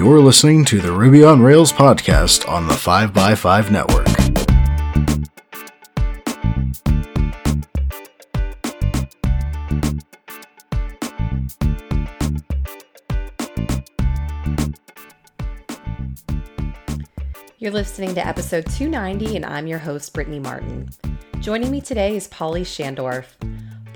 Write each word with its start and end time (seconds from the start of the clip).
You're 0.00 0.22
listening 0.22 0.64
to 0.64 0.80
the 0.80 0.92
Ruby 0.92 1.22
on 1.24 1.42
Rails 1.42 1.74
podcast 1.74 2.48
on 2.48 2.66
the 2.66 2.72
5x5 2.72 3.70
network. 3.70 4.06
You're 17.58 17.70
listening 17.70 18.14
to 18.14 18.26
episode 18.26 18.64
290, 18.70 19.36
and 19.36 19.44
I'm 19.44 19.66
your 19.66 19.80
host, 19.80 20.14
Brittany 20.14 20.38
Martin. 20.38 20.88
Joining 21.40 21.70
me 21.70 21.82
today 21.82 22.16
is 22.16 22.26
Polly 22.26 22.62
Schandorf. 22.62 23.26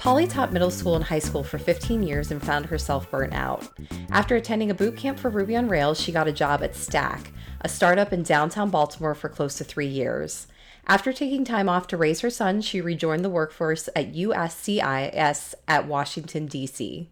Polly 0.04 0.26
taught 0.26 0.52
middle 0.52 0.70
school 0.70 0.96
and 0.96 1.04
high 1.04 1.18
school 1.18 1.42
for 1.42 1.56
15 1.56 2.02
years 2.02 2.30
and 2.30 2.44
found 2.44 2.66
herself 2.66 3.10
burnt 3.10 3.32
out. 3.32 3.66
After 4.10 4.36
attending 4.36 4.70
a 4.70 4.74
boot 4.74 4.98
camp 4.98 5.18
for 5.18 5.30
Ruby 5.30 5.56
on 5.56 5.66
Rails, 5.66 5.98
she 5.98 6.12
got 6.12 6.28
a 6.28 6.32
job 6.32 6.62
at 6.62 6.76
Stack, 6.76 7.32
a 7.62 7.70
startup 7.70 8.12
in 8.12 8.22
downtown 8.22 8.68
Baltimore 8.68 9.14
for 9.14 9.30
close 9.30 9.54
to 9.54 9.64
three 9.64 9.86
years. 9.86 10.46
After 10.86 11.10
taking 11.10 11.42
time 11.42 11.70
off 11.70 11.86
to 11.86 11.96
raise 11.96 12.20
her 12.20 12.28
son, 12.28 12.60
she 12.60 12.82
rejoined 12.82 13.24
the 13.24 13.30
workforce 13.30 13.88
at 13.96 14.12
USCIS 14.12 15.54
at 15.66 15.86
Washington, 15.86 16.48
D.C. 16.48 17.08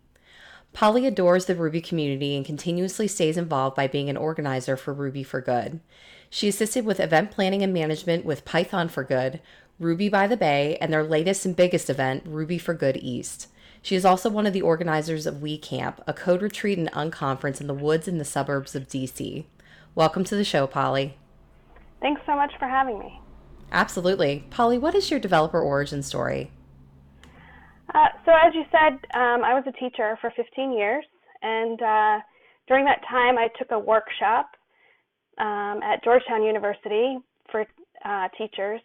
Polly 0.74 1.06
adores 1.06 1.46
the 1.46 1.54
Ruby 1.54 1.80
community 1.80 2.36
and 2.36 2.44
continuously 2.44 3.08
stays 3.08 3.38
involved 3.38 3.74
by 3.74 3.86
being 3.86 4.10
an 4.10 4.18
organizer 4.18 4.76
for 4.76 4.92
Ruby 4.92 5.22
for 5.22 5.40
Good. 5.40 5.80
She 6.28 6.48
assisted 6.48 6.84
with 6.84 7.00
event 7.00 7.30
planning 7.30 7.62
and 7.62 7.72
management 7.72 8.26
with 8.26 8.44
Python 8.44 8.88
for 8.88 9.04
Good, 9.04 9.40
Ruby 9.82 10.08
by 10.08 10.28
the 10.28 10.36
Bay, 10.36 10.78
and 10.80 10.92
their 10.92 11.02
latest 11.02 11.44
and 11.44 11.56
biggest 11.56 11.90
event, 11.90 12.22
Ruby 12.24 12.56
for 12.56 12.72
Good 12.72 12.96
East. 12.98 13.48
She 13.82 13.96
is 13.96 14.04
also 14.04 14.30
one 14.30 14.46
of 14.46 14.52
the 14.52 14.62
organizers 14.62 15.26
of 15.26 15.42
We 15.42 15.58
Camp, 15.58 16.00
a 16.06 16.12
code 16.12 16.40
retreat 16.40 16.78
and 16.78 16.90
unconference 16.92 17.60
in 17.60 17.66
the 17.66 17.74
woods 17.74 18.06
in 18.06 18.18
the 18.18 18.24
suburbs 18.24 18.76
of 18.76 18.86
DC. 18.86 19.44
Welcome 19.96 20.22
to 20.24 20.36
the 20.36 20.44
show, 20.44 20.68
Polly. 20.68 21.16
Thanks 22.00 22.20
so 22.26 22.36
much 22.36 22.52
for 22.60 22.68
having 22.68 23.00
me. 23.00 23.20
Absolutely. 23.72 24.44
Polly, 24.50 24.78
what 24.78 24.94
is 24.94 25.10
your 25.10 25.18
developer 25.18 25.60
origin 25.60 26.02
story? 26.02 26.52
Uh, 27.92 28.06
so, 28.24 28.32
as 28.32 28.54
you 28.54 28.64
said, 28.70 28.94
um, 29.18 29.42
I 29.42 29.52
was 29.52 29.64
a 29.66 29.72
teacher 29.72 30.16
for 30.20 30.32
15 30.36 30.72
years, 30.72 31.04
and 31.42 31.82
uh, 31.82 32.20
during 32.68 32.84
that 32.84 33.02
time, 33.10 33.36
I 33.36 33.48
took 33.58 33.72
a 33.72 33.78
workshop 33.78 34.50
um, 35.38 35.82
at 35.82 36.04
Georgetown 36.04 36.44
University 36.44 37.18
for 37.50 37.66
uh, 38.04 38.28
teachers, 38.38 38.80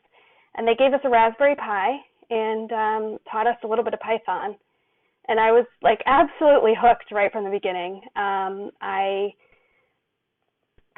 and 0.58 0.68
they 0.68 0.76
gave 0.76 0.94
us 0.94 1.00
a 1.04 1.10
Raspberry 1.10 1.56
Pi 1.56 1.98
and 2.30 2.72
um, 2.72 3.18
taught 3.32 3.48
us 3.48 3.56
a 3.64 3.68
little 3.68 3.84
bit 3.84 3.94
of 3.94 4.00
Python. 4.00 4.56
And 5.30 5.40
I 5.40 5.52
was 5.52 5.66
like 5.82 6.02
absolutely 6.06 6.74
hooked 6.78 7.12
right 7.12 7.32
from 7.32 7.44
the 7.44 7.50
beginning. 7.50 8.02
Um, 8.16 8.72
I 8.82 9.34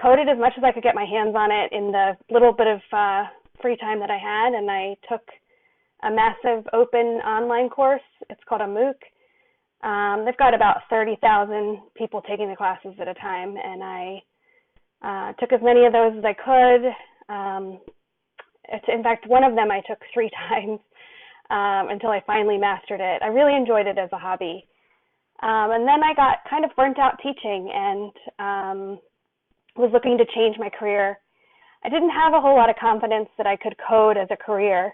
coded 0.01 0.29
as 0.29 0.39
much 0.39 0.53
as 0.57 0.63
I 0.63 0.71
could 0.71 0.83
get 0.83 0.95
my 0.95 1.05
hands 1.05 1.35
on 1.35 1.51
it 1.51 1.71
in 1.71 1.91
the 1.91 2.13
little 2.31 2.53
bit 2.53 2.67
of 2.67 2.79
uh, 2.93 3.23
free 3.61 3.75
time 3.77 3.99
that 3.99 4.09
I 4.09 4.17
had, 4.17 4.53
and 4.53 4.69
I 4.71 4.95
took 5.09 5.21
a 6.03 6.11
massive 6.11 6.65
open 6.73 7.19
online 7.25 7.69
course. 7.69 8.01
It's 8.29 8.41
called 8.47 8.61
a 8.61 8.65
MOOC. 8.65 8.95
Um, 9.81 10.25
they've 10.25 10.37
got 10.37 10.53
about 10.53 10.77
30,000 10.89 11.79
people 11.95 12.21
taking 12.21 12.49
the 12.49 12.55
classes 12.55 12.93
at 12.99 13.07
a 13.07 13.13
time, 13.15 13.55
and 13.57 13.83
I 13.83 14.21
uh, 15.01 15.33
took 15.33 15.51
as 15.53 15.61
many 15.61 15.85
of 15.85 15.93
those 15.93 16.13
as 16.17 16.23
I 16.23 16.33
could. 16.33 17.33
Um, 17.33 17.79
in 18.87 19.03
fact, 19.03 19.27
one 19.27 19.43
of 19.43 19.55
them 19.55 19.71
I 19.71 19.81
took 19.87 19.99
three 20.13 20.29
times 20.49 20.79
um, 21.49 21.89
until 21.89 22.09
I 22.09 22.21
finally 22.25 22.57
mastered 22.57 23.01
it. 23.01 23.21
I 23.21 23.27
really 23.27 23.55
enjoyed 23.55 23.87
it 23.87 23.97
as 23.97 24.09
a 24.11 24.17
hobby. 24.17 24.65
Um, 25.41 25.71
and 25.71 25.87
then 25.87 26.03
I 26.03 26.13
got 26.15 26.37
kind 26.49 26.65
of 26.65 26.71
burnt 26.75 26.99
out 26.99 27.17
teaching 27.23 27.71
and 27.73 28.11
um, 28.39 28.99
was 29.75 29.89
looking 29.93 30.17
to 30.17 30.25
change 30.35 30.57
my 30.59 30.69
career. 30.69 31.17
I 31.83 31.89
didn't 31.89 32.09
have 32.09 32.33
a 32.33 32.41
whole 32.41 32.55
lot 32.55 32.69
of 32.69 32.75
confidence 32.75 33.29
that 33.37 33.47
I 33.47 33.55
could 33.55 33.75
code 33.87 34.17
as 34.17 34.27
a 34.31 34.35
career. 34.35 34.93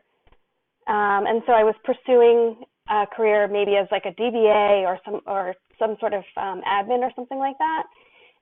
Um, 0.88 1.26
and 1.26 1.42
so 1.48 1.54
I 1.54 1.64
was 1.64 1.74
pursuing 1.84 2.64
a 2.90 3.06
career 3.08 3.48
maybe 3.48 3.76
as 3.76 3.88
like 3.92 4.06
a 4.06 4.14
DBA 4.14 4.86
or 4.86 5.00
some 5.04 5.22
or 5.26 5.56
some 5.80 5.98
sort 6.00 6.14
of 6.14 6.24
um, 6.38 6.62
admin 6.62 7.02
or 7.02 7.12
something 7.16 7.40
like 7.40 7.58
that. 7.58 7.84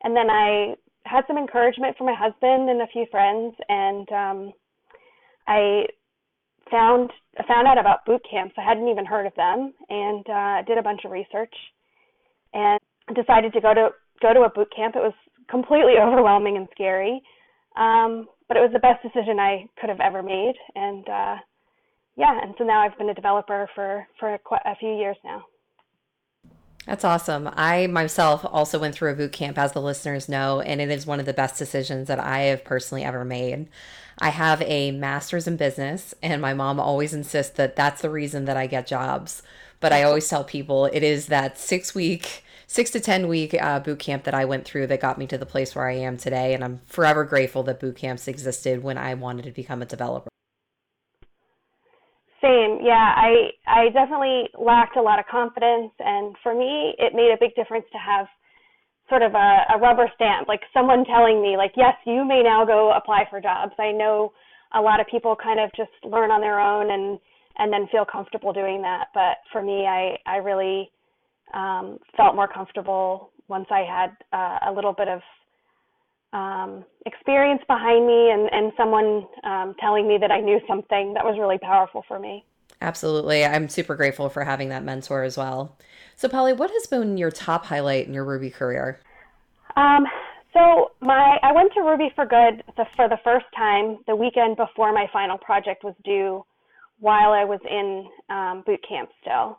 And 0.03 0.13
then 0.13 0.29
I 0.29 0.75
had 1.05 1.23
some 1.27 1.37
encouragement 1.37 1.95
from 1.97 2.07
my 2.07 2.15
husband 2.15 2.69
and 2.69 2.81
a 2.81 2.87
few 2.87 3.05
friends, 3.09 3.55
and 3.69 4.11
um, 4.11 4.53
I 5.47 5.85
found 6.71 7.11
found 7.47 7.67
out 7.67 7.77
about 7.77 8.05
boot 8.05 8.21
camps. 8.29 8.55
I 8.57 8.63
hadn't 8.63 8.87
even 8.87 9.05
heard 9.05 9.25
of 9.25 9.35
them, 9.35 9.73
and 9.89 10.29
uh, 10.29 10.61
did 10.63 10.77
a 10.77 10.83
bunch 10.83 11.01
of 11.05 11.11
research, 11.11 11.53
and 12.53 12.79
decided 13.15 13.53
to 13.53 13.61
go 13.61 13.73
to 13.73 13.89
go 14.21 14.33
to 14.33 14.41
a 14.41 14.49
boot 14.49 14.71
camp. 14.75 14.95
It 14.95 14.99
was 14.99 15.13
completely 15.49 15.93
overwhelming 16.01 16.57
and 16.57 16.67
scary, 16.71 17.21
um, 17.77 18.27
but 18.47 18.57
it 18.57 18.61
was 18.61 18.71
the 18.73 18.79
best 18.79 19.03
decision 19.03 19.39
I 19.39 19.65
could 19.79 19.89
have 19.89 19.99
ever 19.99 20.23
made. 20.23 20.55
And 20.75 21.07
uh, 21.07 21.35
yeah, 22.15 22.39
and 22.41 22.53
so 22.57 22.63
now 22.63 22.81
I've 22.81 22.97
been 22.97 23.09
a 23.09 23.13
developer 23.13 23.69
for 23.75 24.07
for 24.19 24.33
a, 24.33 24.39
a 24.65 24.75
few 24.79 24.95
years 24.95 25.17
now. 25.23 25.43
That's 26.85 27.05
awesome. 27.05 27.49
I 27.53 27.87
myself 27.87 28.45
also 28.45 28.77
went 28.77 28.93
through 28.93 29.11
a 29.11 29.15
boot 29.15 29.31
camp, 29.31 29.57
as 29.57 29.71
the 29.71 29.81
listeners 29.81 30.27
know, 30.27 30.59
and 30.59 30.81
it 30.81 30.89
is 30.89 31.05
one 31.05 31.19
of 31.19 31.25
the 31.25 31.33
best 31.33 31.57
decisions 31.57 32.09
that 32.09 32.19
I 32.19 32.39
have 32.41 32.65
personally 32.65 33.05
ever 33.05 33.23
made. 33.23 33.69
I 34.19 34.29
have 34.29 34.61
a 34.61 34.91
master's 34.91 35.47
in 35.47 35.57
business, 35.57 36.13
and 36.21 36.41
my 36.41 36.53
mom 36.53 36.79
always 36.79 37.13
insists 37.13 37.55
that 37.57 37.75
that's 37.75 38.01
the 38.01 38.09
reason 38.09 38.45
that 38.45 38.57
I 38.57 38.67
get 38.67 38.87
jobs. 38.87 39.41
But 39.79 39.91
I 39.91 40.03
always 40.03 40.27
tell 40.27 40.43
people 40.43 40.85
it 40.85 41.03
is 41.03 41.27
that 41.27 41.57
six 41.57 41.93
week, 41.93 42.43
six 42.67 42.89
to 42.91 42.99
10 42.99 43.27
week 43.27 43.53
uh, 43.59 43.79
boot 43.79 43.99
camp 43.99 44.23
that 44.23 44.33
I 44.33 44.45
went 44.45 44.65
through 44.65 44.87
that 44.87 45.01
got 45.01 45.17
me 45.17 45.27
to 45.27 45.37
the 45.37 45.45
place 45.45 45.75
where 45.75 45.89
I 45.89 45.95
am 45.95 46.17
today. 46.17 46.53
And 46.53 46.63
I'm 46.63 46.79
forever 46.85 47.25
grateful 47.25 47.63
that 47.63 47.79
boot 47.79 47.97
camps 47.97 48.27
existed 48.27 48.81
when 48.81 48.97
I 48.97 49.13
wanted 49.15 49.43
to 49.45 49.51
become 49.51 49.81
a 49.81 49.85
developer. 49.85 50.29
Same, 52.41 52.79
yeah. 52.81 53.13
I 53.15 53.51
I 53.67 53.89
definitely 53.89 54.49
lacked 54.59 54.97
a 54.97 55.01
lot 55.01 55.17
of 55.17 55.25
confidence, 55.27 55.91
and 55.99 56.35
for 56.43 56.53
me, 56.53 56.93
it 56.97 57.13
made 57.13 57.31
a 57.33 57.37
big 57.39 57.55
difference 57.55 57.85
to 57.93 57.97
have 57.97 58.27
sort 59.13 59.21
of 59.21 59.35
a, 59.35 59.75
a 59.75 59.77
rubber 59.77 60.09
stamp, 60.15 60.47
like 60.47 60.61
someone 60.73 61.05
telling 61.05 61.39
me, 61.39 61.55
like, 61.55 61.73
yes, 61.77 61.93
you 62.03 62.25
may 62.25 62.41
now 62.41 62.65
go 62.65 62.91
apply 62.97 63.25
for 63.29 63.39
jobs. 63.39 63.73
I 63.77 63.91
know 63.91 64.33
a 64.73 64.81
lot 64.81 64.99
of 64.99 65.05
people 65.05 65.35
kind 65.35 65.59
of 65.59 65.69
just 65.77 65.91
learn 66.03 66.31
on 66.31 66.41
their 66.41 66.59
own 66.59 66.89
and 66.89 67.19
and 67.59 67.71
then 67.71 67.87
feel 67.91 68.03
comfortable 68.11 68.51
doing 68.51 68.81
that, 68.81 69.09
but 69.13 69.37
for 69.51 69.61
me, 69.61 69.85
I 69.85 70.17
I 70.25 70.37
really 70.37 70.89
um, 71.53 71.99
felt 72.17 72.35
more 72.35 72.47
comfortable 72.47 73.29
once 73.47 73.67
I 73.69 73.85
had 73.85 74.09
uh, 74.33 74.71
a 74.71 74.73
little 74.73 74.93
bit 74.93 75.07
of 75.07 75.21
um, 76.33 76.83
experience 77.05 77.61
behind 77.67 78.07
me 78.07 78.31
and, 78.31 78.49
and 78.51 78.73
someone 78.75 79.27
um, 79.43 79.75
telling 79.79 80.07
me 80.07 80.17
that 80.19 80.31
I 80.31 80.41
knew 80.41 80.59
something 80.67 81.13
that 81.13 81.23
was 81.23 81.37
really 81.39 81.59
powerful 81.59 82.03
for 82.07 82.17
me. 82.17 82.43
Absolutely. 82.83 83.45
I'm 83.45 83.69
super 83.69 83.95
grateful 83.95 84.29
for 84.29 84.43
having 84.43 84.69
that 84.69 84.83
mentor 84.83 85.23
as 85.23 85.37
well. 85.37 85.77
So, 86.15 86.27
Polly, 86.27 86.53
what 86.53 86.69
has 86.69 86.85
been 86.85 87.17
your 87.17 87.31
top 87.31 87.65
highlight 87.65 88.07
in 88.07 88.13
your 88.13 88.25
Ruby 88.25 88.49
career? 88.49 88.99
Um, 89.75 90.05
so, 90.53 90.91
my 91.01 91.39
I 91.41 91.51
went 91.53 91.73
to 91.73 91.81
Ruby 91.81 92.11
for 92.13 92.25
Good 92.25 92.63
the, 92.77 92.85
for 92.95 93.09
the 93.09 93.17
first 93.23 93.45
time 93.55 93.97
the 94.05 94.15
weekend 94.15 94.57
before 94.57 94.93
my 94.93 95.07
final 95.11 95.37
project 95.37 95.83
was 95.83 95.95
due 96.03 96.45
while 96.99 97.31
I 97.31 97.45
was 97.45 97.59
in 97.69 98.07
um, 98.29 98.63
boot 98.65 98.83
camp 98.87 99.09
still 99.21 99.57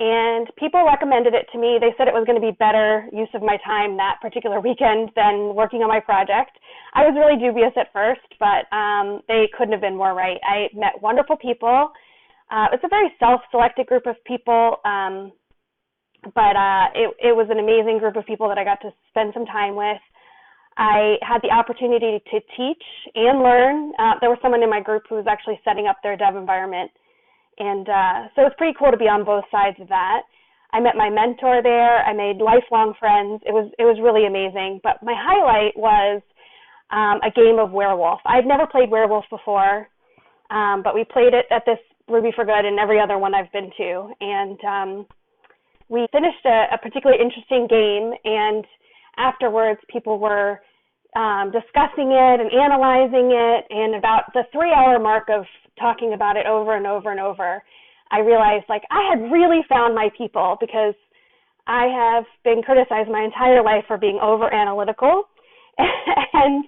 and 0.00 0.48
people 0.56 0.82
recommended 0.82 1.34
it 1.34 1.46
to 1.52 1.58
me. 1.58 1.76
They 1.78 1.92
said 1.96 2.08
it 2.08 2.16
was 2.16 2.24
going 2.24 2.40
to 2.40 2.44
be 2.44 2.56
better 2.56 3.06
use 3.12 3.28
of 3.34 3.42
my 3.42 3.58
time 3.58 3.98
that 3.98 4.16
particular 4.22 4.58
weekend 4.58 5.10
than 5.14 5.54
working 5.54 5.82
on 5.82 5.88
my 5.88 6.00
project. 6.00 6.56
I 6.94 7.04
was 7.04 7.12
really 7.14 7.36
dubious 7.36 7.72
at 7.76 7.92
first, 7.92 8.24
but 8.40 8.64
um, 8.74 9.20
they 9.28 9.48
couldn't 9.56 9.72
have 9.72 9.82
been 9.82 9.96
more 9.96 10.14
right. 10.14 10.40
I 10.42 10.72
met 10.74 10.96
wonderful 11.02 11.36
people. 11.36 11.92
Uh, 12.50 12.66
it's 12.72 12.84
a 12.84 12.88
very 12.88 13.12
self-selected 13.18 13.86
group 13.86 14.06
of 14.06 14.16
people, 14.24 14.76
um, 14.84 15.32
but 16.34 16.56
uh, 16.56 16.86
it, 16.94 17.30
it 17.30 17.34
was 17.36 17.46
an 17.50 17.58
amazing 17.58 17.98
group 17.98 18.16
of 18.16 18.26
people 18.26 18.48
that 18.48 18.58
I 18.58 18.64
got 18.64 18.80
to 18.82 18.90
spend 19.08 19.32
some 19.32 19.46
time 19.46 19.76
with. 19.76 20.02
I 20.76 21.16
had 21.22 21.40
the 21.42 21.50
opportunity 21.50 22.22
to 22.30 22.40
teach 22.56 22.84
and 23.14 23.42
learn. 23.42 23.92
Uh, 23.98 24.14
there 24.20 24.30
was 24.30 24.38
someone 24.42 24.62
in 24.62 24.70
my 24.70 24.80
group 24.80 25.04
who 25.08 25.16
was 25.16 25.26
actually 25.28 25.60
setting 25.64 25.86
up 25.86 25.98
their 26.02 26.16
dev 26.16 26.36
environment 26.36 26.90
and 27.60 27.88
uh, 27.88 28.18
so 28.34 28.46
it's 28.46 28.56
pretty 28.56 28.74
cool 28.76 28.90
to 28.90 28.96
be 28.96 29.04
on 29.04 29.22
both 29.22 29.44
sides 29.52 29.76
of 29.80 29.88
that. 29.88 30.22
I 30.72 30.80
met 30.80 30.96
my 30.96 31.10
mentor 31.10 31.60
there. 31.62 32.02
I 32.02 32.14
made 32.14 32.40
lifelong 32.40 32.94
friends. 32.98 33.42
It 33.44 33.52
was 33.52 33.70
it 33.78 33.84
was 33.84 34.00
really 34.02 34.26
amazing. 34.26 34.80
But 34.82 35.02
my 35.02 35.14
highlight 35.14 35.76
was 35.76 36.22
um, 36.90 37.20
a 37.20 37.30
game 37.30 37.58
of 37.60 37.70
Werewolf. 37.70 38.20
I'd 38.24 38.46
never 38.46 38.66
played 38.66 38.90
Werewolf 38.90 39.26
before, 39.28 39.88
um, 40.50 40.82
but 40.82 40.94
we 40.94 41.04
played 41.04 41.34
it 41.34 41.46
at 41.50 41.62
this 41.66 41.78
Ruby 42.10 42.30
for 42.34 42.44
Good 42.44 42.64
and 42.64 42.78
every 42.78 43.00
other 43.00 43.18
one 43.18 43.34
I've 43.34 43.52
been 43.52 43.70
to. 43.76 44.12
And 44.20 44.58
um, 44.64 45.06
we 45.88 46.06
finished 46.12 46.44
a, 46.44 46.74
a 46.74 46.78
particularly 46.78 47.22
interesting 47.22 47.66
game, 47.66 48.12
and 48.24 48.64
afterwards, 49.16 49.80
people 49.88 50.18
were 50.18 50.60
um, 51.16 51.50
discussing 51.50 52.12
it 52.12 52.40
and 52.40 52.50
analyzing 52.52 53.30
it. 53.32 53.64
And 53.70 53.94
about 53.96 54.32
the 54.34 54.42
three 54.52 54.72
hour 54.72 54.98
mark 54.98 55.28
of 55.28 55.44
talking 55.78 56.12
about 56.12 56.36
it 56.36 56.46
over 56.46 56.76
and 56.76 56.86
over 56.86 57.10
and 57.10 57.20
over, 57.20 57.62
I 58.10 58.20
realized 58.20 58.64
like 58.68 58.82
I 58.90 59.08
had 59.08 59.30
really 59.30 59.60
found 59.68 59.94
my 59.94 60.08
people 60.16 60.56
because 60.60 60.94
I 61.66 61.86
have 61.86 62.24
been 62.44 62.62
criticized 62.62 63.08
my 63.08 63.22
entire 63.22 63.62
life 63.62 63.84
for 63.86 63.96
being 63.96 64.18
over 64.20 64.52
analytical 64.52 65.24
and 66.32 66.64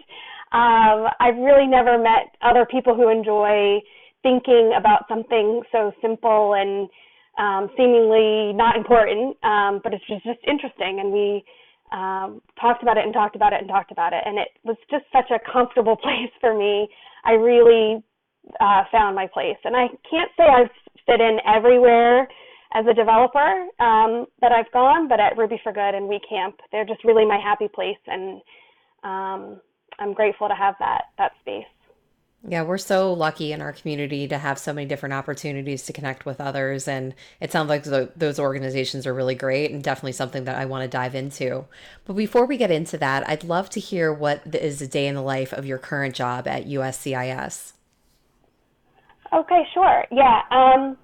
um, 0.52 1.08
I've 1.20 1.36
really 1.36 1.66
never 1.66 1.98
met 1.98 2.36
other 2.42 2.66
people 2.70 2.94
who 2.94 3.08
enjoy 3.08 3.80
thinking 4.22 4.72
about 4.78 5.04
something 5.08 5.62
so 5.72 5.92
simple 6.00 6.54
and 6.54 6.88
um, 7.38 7.70
seemingly 7.76 8.52
not 8.52 8.76
important, 8.76 9.36
um, 9.42 9.80
but 9.82 9.94
it's 9.94 10.06
just, 10.06 10.24
just 10.24 10.40
interesting. 10.46 11.00
And 11.00 11.12
we 11.12 11.44
um, 11.92 12.42
talked 12.60 12.82
about 12.82 12.96
it 12.96 13.04
and 13.04 13.12
talked 13.12 13.36
about 13.36 13.52
it 13.52 13.60
and 13.60 13.68
talked 13.68 13.92
about 13.92 14.12
it. 14.12 14.22
And 14.24 14.38
it 14.38 14.48
was 14.64 14.76
just 14.90 15.04
such 15.12 15.30
a 15.30 15.38
comfortable 15.52 15.96
place 16.02 16.32
for 16.40 16.56
me. 16.56 16.88
I 17.24 17.32
really 17.32 18.02
uh, 18.60 18.84
found 18.90 19.14
my 19.14 19.26
place. 19.32 19.58
And 19.64 19.76
I 19.76 19.88
can't 20.08 20.30
say 20.36 20.44
I've 20.44 20.70
fit 21.06 21.20
in 21.20 21.38
everywhere 21.46 22.28
as 22.74 22.86
a 22.90 22.94
developer 22.94 23.66
um, 23.80 24.26
that 24.40 24.52
I've 24.52 24.70
gone, 24.72 25.08
but 25.08 25.20
at 25.20 25.36
Ruby 25.36 25.60
for 25.62 25.72
Good 25.72 25.94
and 25.94 26.08
WeCamp, 26.08 26.54
they're 26.70 26.86
just 26.86 27.04
really 27.04 27.26
my 27.26 27.38
happy 27.38 27.68
place. 27.68 28.00
And 28.06 28.40
um, 29.04 29.60
I'm 29.98 30.14
grateful 30.14 30.48
to 30.48 30.54
have 30.54 30.74
that, 30.78 31.04
that 31.18 31.32
space. 31.40 31.64
Yeah, 32.46 32.62
we're 32.62 32.78
so 32.78 33.12
lucky 33.12 33.52
in 33.52 33.62
our 33.62 33.72
community 33.72 34.26
to 34.26 34.36
have 34.36 34.58
so 34.58 34.72
many 34.72 34.86
different 34.86 35.12
opportunities 35.12 35.84
to 35.84 35.92
connect 35.92 36.26
with 36.26 36.40
others. 36.40 36.88
And 36.88 37.14
it 37.40 37.52
sounds 37.52 37.68
like 37.68 37.84
those 37.84 38.40
organizations 38.40 39.06
are 39.06 39.14
really 39.14 39.36
great 39.36 39.70
and 39.70 39.82
definitely 39.82 40.12
something 40.12 40.44
that 40.44 40.56
I 40.56 40.64
want 40.64 40.82
to 40.82 40.88
dive 40.88 41.14
into. 41.14 41.66
But 42.04 42.14
before 42.14 42.44
we 42.46 42.56
get 42.56 42.72
into 42.72 42.98
that, 42.98 43.28
I'd 43.28 43.44
love 43.44 43.70
to 43.70 43.80
hear 43.80 44.12
what 44.12 44.42
is 44.54 44.82
a 44.82 44.88
day 44.88 45.06
in 45.06 45.14
the 45.14 45.22
life 45.22 45.52
of 45.52 45.66
your 45.66 45.78
current 45.78 46.16
job 46.16 46.48
at 46.48 46.66
USCIS. 46.66 47.74
Okay, 49.32 49.62
sure. 49.72 50.04
Yeah. 50.10 50.42
Um, 50.50 50.96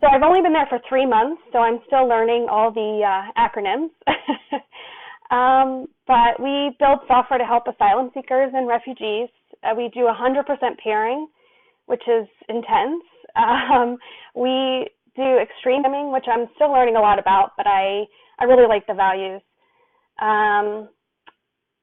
so 0.00 0.06
I've 0.06 0.22
only 0.22 0.40
been 0.40 0.52
there 0.52 0.66
for 0.68 0.78
three 0.88 1.04
months, 1.04 1.42
so 1.52 1.58
I'm 1.58 1.80
still 1.88 2.06
learning 2.06 2.46
all 2.48 2.70
the 2.70 3.02
uh, 3.02 3.32
acronyms. 3.36 3.90
um, 5.34 5.88
but 6.06 6.40
we 6.40 6.76
build 6.78 7.00
software 7.08 7.38
to 7.38 7.44
help 7.44 7.66
asylum 7.66 8.12
seekers 8.14 8.52
and 8.54 8.68
refugees 8.68 9.28
uh, 9.70 9.74
we 9.74 9.88
do 9.88 10.00
100% 10.00 10.44
pairing, 10.82 11.28
which 11.86 12.02
is 12.08 12.26
intense. 12.48 13.02
Um, 13.36 13.98
we 14.34 14.88
do 15.14 15.36
extreme 15.36 15.82
programming, 15.82 16.12
which 16.12 16.24
I'm 16.26 16.46
still 16.54 16.72
learning 16.72 16.96
a 16.96 17.00
lot 17.00 17.18
about, 17.18 17.52
but 17.56 17.66
I, 17.66 18.04
I 18.38 18.44
really 18.44 18.66
like 18.66 18.86
the 18.86 18.94
values. 18.94 19.42
Um, 20.20 20.88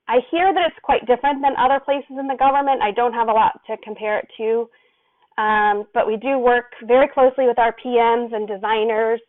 I 0.07 0.19
hear 0.31 0.53
that 0.53 0.65
it's 0.67 0.79
quite 0.83 1.05
different 1.05 1.41
than 1.41 1.53
other 1.57 1.79
places 1.79 2.17
in 2.19 2.27
the 2.27 2.37
government. 2.37 2.81
I 2.81 2.91
don't 2.91 3.13
have 3.13 3.27
a 3.27 3.31
lot 3.31 3.59
to 3.67 3.77
compare 3.83 4.19
it 4.19 4.27
to, 4.37 5.41
um, 5.41 5.85
but 5.93 6.07
we 6.07 6.17
do 6.17 6.37
work 6.37 6.73
very 6.85 7.07
closely 7.07 7.45
with 7.45 7.57
our 7.57 7.75
PMs 7.83 8.33
and 8.33 8.47
designers, 8.47 9.21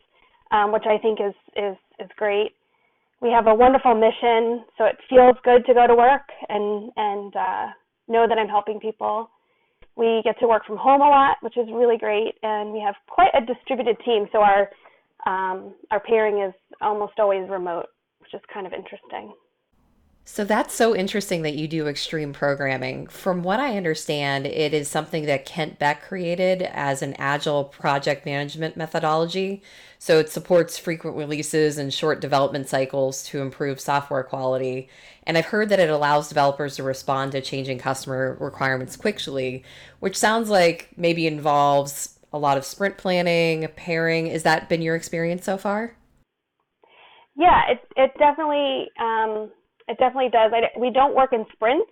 um, 0.50 0.72
which 0.72 0.84
I 0.86 0.98
think 0.98 1.20
is, 1.20 1.34
is, 1.56 1.76
is 2.00 2.10
great. 2.16 2.52
We 3.20 3.30
have 3.30 3.46
a 3.46 3.54
wonderful 3.54 3.94
mission, 3.94 4.64
so 4.76 4.84
it 4.84 4.96
feels 5.08 5.36
good 5.44 5.64
to 5.66 5.74
go 5.74 5.86
to 5.86 5.94
work 5.94 6.28
and, 6.48 6.90
and 6.96 7.36
uh, 7.36 7.66
know 8.08 8.26
that 8.28 8.38
I'm 8.38 8.48
helping 8.48 8.80
people. 8.80 9.30
We 9.96 10.22
get 10.24 10.38
to 10.40 10.48
work 10.48 10.66
from 10.66 10.76
home 10.76 11.00
a 11.00 11.08
lot, 11.08 11.36
which 11.40 11.56
is 11.56 11.68
really 11.72 11.98
great, 11.98 12.34
and 12.42 12.72
we 12.72 12.80
have 12.80 12.94
quite 13.08 13.30
a 13.34 13.44
distributed 13.44 13.96
team. 14.04 14.26
So 14.32 14.40
our 14.40 14.68
um, 15.26 15.74
our 15.90 16.00
pairing 16.00 16.42
is 16.42 16.52
almost 16.82 17.14
always 17.18 17.48
remote, 17.48 17.86
which 18.20 18.34
is 18.34 18.40
kind 18.52 18.66
of 18.66 18.72
interesting. 18.72 19.32
So 20.26 20.42
that's 20.42 20.74
so 20.74 20.96
interesting 20.96 21.42
that 21.42 21.54
you 21.54 21.68
do 21.68 21.86
extreme 21.86 22.32
programming. 22.32 23.08
From 23.08 23.42
what 23.42 23.60
I 23.60 23.76
understand, 23.76 24.46
it 24.46 24.72
is 24.72 24.88
something 24.88 25.26
that 25.26 25.44
Kent 25.44 25.78
Beck 25.78 26.02
created 26.02 26.62
as 26.62 27.02
an 27.02 27.14
agile 27.18 27.64
project 27.64 28.24
management 28.24 28.74
methodology. 28.74 29.62
So 29.98 30.18
it 30.18 30.30
supports 30.30 30.78
frequent 30.78 31.16
releases 31.16 31.76
and 31.76 31.92
short 31.92 32.20
development 32.20 32.68
cycles 32.68 33.22
to 33.24 33.42
improve 33.42 33.78
software 33.78 34.24
quality. 34.24 34.88
And 35.24 35.36
I've 35.36 35.46
heard 35.46 35.68
that 35.68 35.80
it 35.80 35.90
allows 35.90 36.30
developers 36.30 36.76
to 36.76 36.82
respond 36.82 37.32
to 37.32 37.42
changing 37.42 37.78
customer 37.78 38.38
requirements 38.40 38.96
quickly, 38.96 39.62
which 40.00 40.16
sounds 40.16 40.48
like 40.48 40.88
maybe 40.96 41.26
involves 41.26 42.18
a 42.32 42.38
lot 42.38 42.56
of 42.56 42.64
sprint 42.64 42.96
planning, 42.96 43.68
pairing. 43.76 44.26
Has 44.26 44.42
that 44.44 44.70
been 44.70 44.80
your 44.80 44.96
experience 44.96 45.44
so 45.44 45.58
far? 45.58 45.96
Yeah, 47.36 47.60
it 47.68 47.80
it 47.96 48.12
definitely 48.18 48.88
um, 49.00 49.50
it 49.88 49.98
definitely 49.98 50.30
does. 50.30 50.52
I, 50.54 50.78
we 50.78 50.90
don't 50.90 51.14
work 51.14 51.32
in 51.32 51.44
sprints, 51.52 51.90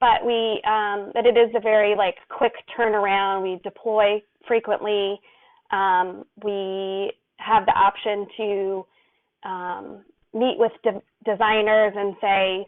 but 0.00 0.24
we 0.24 0.60
um, 0.66 1.12
that 1.14 1.26
it 1.26 1.36
is 1.36 1.50
a 1.54 1.60
very 1.60 1.94
like 1.96 2.16
quick 2.28 2.52
turnaround. 2.76 3.42
We 3.42 3.60
deploy 3.62 4.22
frequently. 4.46 5.20
Um, 5.70 6.24
we 6.42 7.12
have 7.38 7.66
the 7.66 7.72
option 7.72 8.26
to 8.36 8.86
um, 9.48 10.04
meet 10.34 10.56
with 10.58 10.72
de- 10.82 11.02
designers 11.24 11.92
and 11.96 12.14
say, 12.20 12.66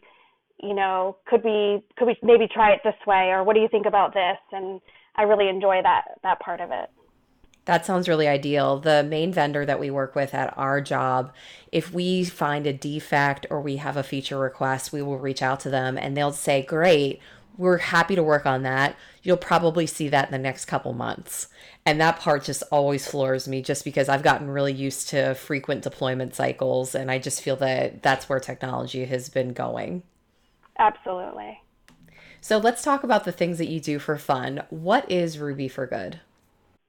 you 0.61 0.73
know, 0.73 1.17
could 1.27 1.43
we 1.43 1.83
could 1.97 2.05
we 2.05 2.17
maybe 2.23 2.47
try 2.47 2.71
it 2.71 2.79
this 2.83 2.95
way, 3.05 3.29
or 3.31 3.43
what 3.43 3.55
do 3.55 3.61
you 3.61 3.67
think 3.69 3.85
about 3.85 4.13
this? 4.13 4.37
And 4.51 4.79
I 5.15 5.23
really 5.23 5.49
enjoy 5.49 5.81
that 5.83 6.19
that 6.23 6.39
part 6.39 6.61
of 6.61 6.69
it. 6.71 6.89
That 7.65 7.85
sounds 7.85 8.09
really 8.09 8.27
ideal. 8.27 8.79
The 8.79 9.03
main 9.03 9.31
vendor 9.31 9.65
that 9.65 9.79
we 9.79 9.89
work 9.89 10.15
with 10.15 10.33
at 10.33 10.57
our 10.57 10.81
job, 10.81 11.31
if 11.71 11.93
we 11.93 12.25
find 12.25 12.67
a 12.67 12.73
defect 12.73 13.45
or 13.49 13.61
we 13.61 13.77
have 13.77 13.95
a 13.95 14.03
feature 14.03 14.37
request, 14.37 14.91
we 14.91 15.01
will 15.01 15.17
reach 15.17 15.41
out 15.41 15.61
to 15.61 15.69
them 15.69 15.97
and 15.97 16.15
they'll 16.15 16.33
say, 16.33 16.61
Great, 16.61 17.21
we're 17.57 17.77
happy 17.77 18.15
to 18.15 18.23
work 18.23 18.45
on 18.45 18.63
that. 18.63 18.95
You'll 19.21 19.37
probably 19.37 19.87
see 19.87 20.09
that 20.09 20.25
in 20.25 20.31
the 20.31 20.37
next 20.37 20.65
couple 20.65 20.93
months. 20.93 21.47
And 21.85 22.01
that 22.01 22.19
part 22.19 22.43
just 22.43 22.63
always 22.71 23.07
floors 23.07 23.47
me 23.47 23.61
just 23.61 23.85
because 23.85 24.09
I've 24.09 24.23
gotten 24.23 24.49
really 24.49 24.73
used 24.73 25.09
to 25.09 25.33
frequent 25.35 25.83
deployment 25.83 26.35
cycles 26.35 26.95
and 26.95 27.11
I 27.11 27.19
just 27.19 27.41
feel 27.41 27.55
that 27.57 28.01
that's 28.01 28.27
where 28.27 28.39
technology 28.39 29.05
has 29.05 29.29
been 29.29 29.53
going. 29.53 30.03
Absolutely. 30.79 31.61
So 32.41 32.57
let's 32.57 32.83
talk 32.83 33.03
about 33.03 33.23
the 33.23 33.31
things 33.31 33.57
that 33.59 33.69
you 33.69 33.79
do 33.79 33.99
for 33.99 34.17
fun. 34.17 34.63
What 34.69 35.09
is 35.09 35.39
Ruby 35.39 35.67
for 35.67 35.87
Good? 35.87 36.19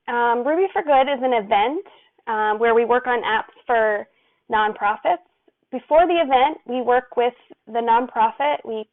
Um, 0.06 0.46
Ruby 0.46 0.68
for 0.72 0.82
Good 0.82 1.08
is 1.08 1.20
an 1.22 1.32
event 1.32 1.84
um, 2.26 2.58
where 2.58 2.74
we 2.74 2.84
work 2.84 3.06
on 3.06 3.22
apps 3.22 3.54
for 3.66 4.06
nonprofits. 4.52 5.24
Before 5.72 6.06
the 6.06 6.20
event, 6.20 6.58
we 6.66 6.82
work 6.82 7.16
with 7.16 7.34
the 7.66 7.80
nonprofit. 7.80 8.58
We 8.64 8.88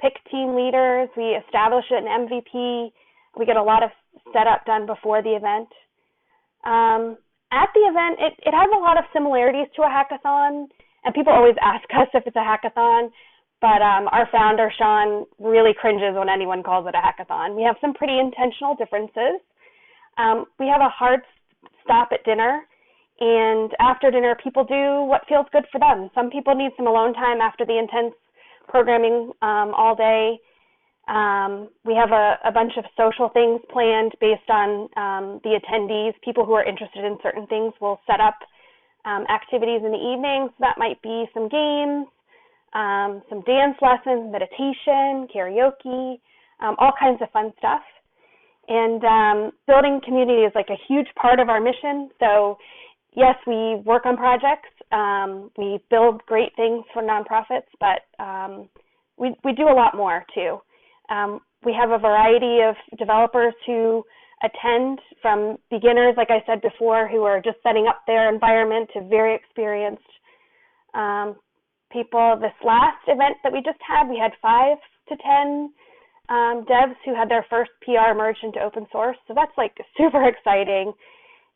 pick 0.00 0.14
team 0.30 0.56
leaders. 0.56 1.08
We 1.16 1.38
establish 1.46 1.84
an 1.90 2.04
MVP. 2.04 2.90
We 3.38 3.46
get 3.46 3.56
a 3.56 3.62
lot 3.62 3.82
of 3.82 3.90
setup 4.32 4.66
done 4.66 4.86
before 4.86 5.22
the 5.22 5.36
event. 5.36 5.68
Um, 6.64 7.16
at 7.52 7.68
the 7.74 7.86
event, 7.86 8.18
it, 8.18 8.34
it 8.46 8.54
has 8.54 8.68
a 8.74 8.80
lot 8.80 8.98
of 8.98 9.04
similarities 9.12 9.66
to 9.76 9.82
a 9.82 9.88
hackathon, 9.88 10.66
and 11.04 11.14
people 11.14 11.32
always 11.32 11.56
ask 11.62 11.84
us 11.94 12.08
if 12.14 12.26
it's 12.26 12.36
a 12.36 12.40
hackathon. 12.40 13.10
But 13.60 13.82
um, 13.84 14.08
our 14.10 14.26
founder, 14.32 14.72
Sean, 14.76 15.26
really 15.38 15.72
cringes 15.78 16.16
when 16.16 16.30
anyone 16.30 16.62
calls 16.62 16.86
it 16.88 16.94
a 16.94 17.02
hackathon. 17.02 17.54
We 17.54 17.62
have 17.62 17.76
some 17.80 17.92
pretty 17.92 18.18
intentional 18.18 18.74
differences. 18.74 19.40
Um, 20.20 20.44
we 20.58 20.66
have 20.68 20.82
a 20.82 20.92
hard 20.92 21.20
stop 21.82 22.10
at 22.12 22.24
dinner, 22.24 22.60
and 23.20 23.72
after 23.80 24.10
dinner, 24.10 24.36
people 24.42 24.64
do 24.64 25.08
what 25.08 25.22
feels 25.28 25.46
good 25.52 25.64
for 25.72 25.78
them. 25.78 26.10
Some 26.14 26.30
people 26.30 26.54
need 26.54 26.72
some 26.76 26.86
alone 26.86 27.14
time 27.14 27.40
after 27.40 27.64
the 27.64 27.78
intense 27.78 28.14
programming 28.68 29.32
um, 29.40 29.72
all 29.72 29.96
day. 29.96 30.38
Um, 31.08 31.70
we 31.84 31.94
have 31.94 32.12
a, 32.12 32.38
a, 32.44 32.52
bunch 32.52 32.72
of 32.76 32.84
social 32.96 33.30
things 33.30 33.60
planned 33.72 34.12
based 34.20 34.48
on 34.48 34.86
um, 34.96 35.40
the 35.42 35.58
attendees. 35.58 36.12
People 36.22 36.44
who 36.44 36.52
are 36.52 36.64
interested 36.64 37.04
in 37.04 37.18
certain 37.22 37.46
things 37.48 37.72
will 37.80 37.98
set 38.06 38.20
up 38.20 38.36
um, 39.04 39.24
activities 39.26 39.80
in 39.84 39.90
the 39.90 39.98
evenings. 39.98 40.52
That 40.60 40.78
might 40.78 41.00
be 41.02 41.24
some 41.34 41.48
games, 41.48 42.06
um, 42.74 43.22
some 43.28 43.42
dance 43.42 43.74
lessons, 43.82 44.30
meditation, 44.30 45.26
karaoke, 45.34 46.20
um, 46.60 46.76
all 46.78 46.92
kinds 46.98 47.20
of 47.22 47.30
fun 47.32 47.52
stuff. 47.58 47.82
And 48.70 49.02
um, 49.04 49.50
building 49.66 50.00
community 50.04 50.42
is 50.42 50.52
like 50.54 50.70
a 50.70 50.78
huge 50.88 51.08
part 51.20 51.40
of 51.40 51.48
our 51.48 51.60
mission. 51.60 52.08
So, 52.20 52.56
yes, 53.16 53.34
we 53.44 53.82
work 53.84 54.06
on 54.06 54.16
projects. 54.16 54.70
Um, 54.92 55.50
we 55.58 55.80
build 55.90 56.24
great 56.26 56.54
things 56.54 56.84
for 56.94 57.02
nonprofits, 57.02 57.66
but 57.80 58.22
um, 58.22 58.68
we, 59.16 59.34
we 59.44 59.52
do 59.54 59.64
a 59.64 59.74
lot 59.74 59.96
more 59.96 60.24
too. 60.32 60.58
Um, 61.10 61.40
we 61.64 61.74
have 61.78 61.90
a 61.90 61.98
variety 61.98 62.60
of 62.62 62.76
developers 62.96 63.54
who 63.66 64.04
attend 64.44 65.00
from 65.20 65.56
beginners, 65.68 66.14
like 66.16 66.30
I 66.30 66.42
said 66.46 66.62
before, 66.62 67.08
who 67.08 67.24
are 67.24 67.42
just 67.42 67.58
setting 67.64 67.88
up 67.88 68.02
their 68.06 68.32
environment 68.32 68.88
to 68.94 69.02
very 69.08 69.34
experienced 69.34 70.02
um, 70.94 71.34
people. 71.92 72.38
This 72.40 72.54
last 72.64 73.02
event 73.08 73.36
that 73.42 73.52
we 73.52 73.62
just 73.62 73.78
had, 73.86 74.08
we 74.08 74.16
had 74.16 74.30
five 74.40 74.78
to 75.08 75.16
10 75.16 75.72
um, 76.30 76.64
devs 76.64 76.94
who 77.04 77.14
had 77.14 77.28
their 77.28 77.44
first 77.50 77.70
PR 77.82 78.14
merged 78.16 78.42
into 78.42 78.60
open 78.60 78.86
source. 78.92 79.16
So 79.26 79.34
that's 79.34 79.52
like 79.58 79.76
super 79.98 80.26
exciting. 80.26 80.92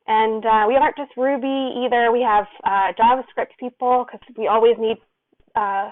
And 0.07 0.45
uh, 0.45 0.65
we 0.69 0.77
aren't 0.77 0.97
just 0.97 1.17
Ruby 1.17 1.81
either. 1.87 2.13
We 2.13 2.21
have 2.21 2.45
uh, 2.65 2.93
JavaScript 3.01 3.57
people 3.59 4.05
because 4.05 4.21
we 4.37 4.49
always 4.49 4.77
need 4.79 4.99
uh, 5.55 5.91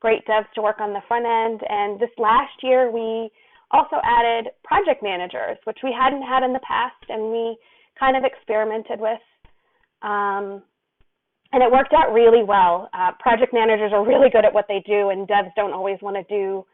great 0.00 0.24
devs 0.26 0.46
to 0.54 0.62
work 0.62 0.80
on 0.80 0.92
the 0.92 1.02
front 1.08 1.26
end. 1.26 1.60
And 1.68 1.98
this 1.98 2.10
last 2.18 2.62
year, 2.62 2.92
we 2.92 3.30
also 3.72 3.96
added 4.04 4.52
project 4.62 5.02
managers, 5.02 5.58
which 5.64 5.78
we 5.82 5.90
hadn't 5.90 6.22
had 6.22 6.44
in 6.44 6.52
the 6.52 6.60
past, 6.60 7.02
and 7.08 7.32
we 7.32 7.56
kind 7.98 8.16
of 8.16 8.22
experimented 8.22 9.00
with. 9.00 9.18
Um, 10.02 10.62
and 11.50 11.62
it 11.62 11.72
worked 11.72 11.94
out 11.94 12.12
really 12.12 12.44
well. 12.44 12.88
Uh, 12.92 13.10
project 13.18 13.52
managers 13.52 13.90
are 13.92 14.06
really 14.06 14.30
good 14.30 14.44
at 14.44 14.52
what 14.52 14.66
they 14.68 14.84
do, 14.86 15.08
and 15.08 15.26
devs 15.26 15.50
don't 15.56 15.72
always 15.72 15.98
want 16.00 16.14
to 16.14 16.22
do 16.28 16.64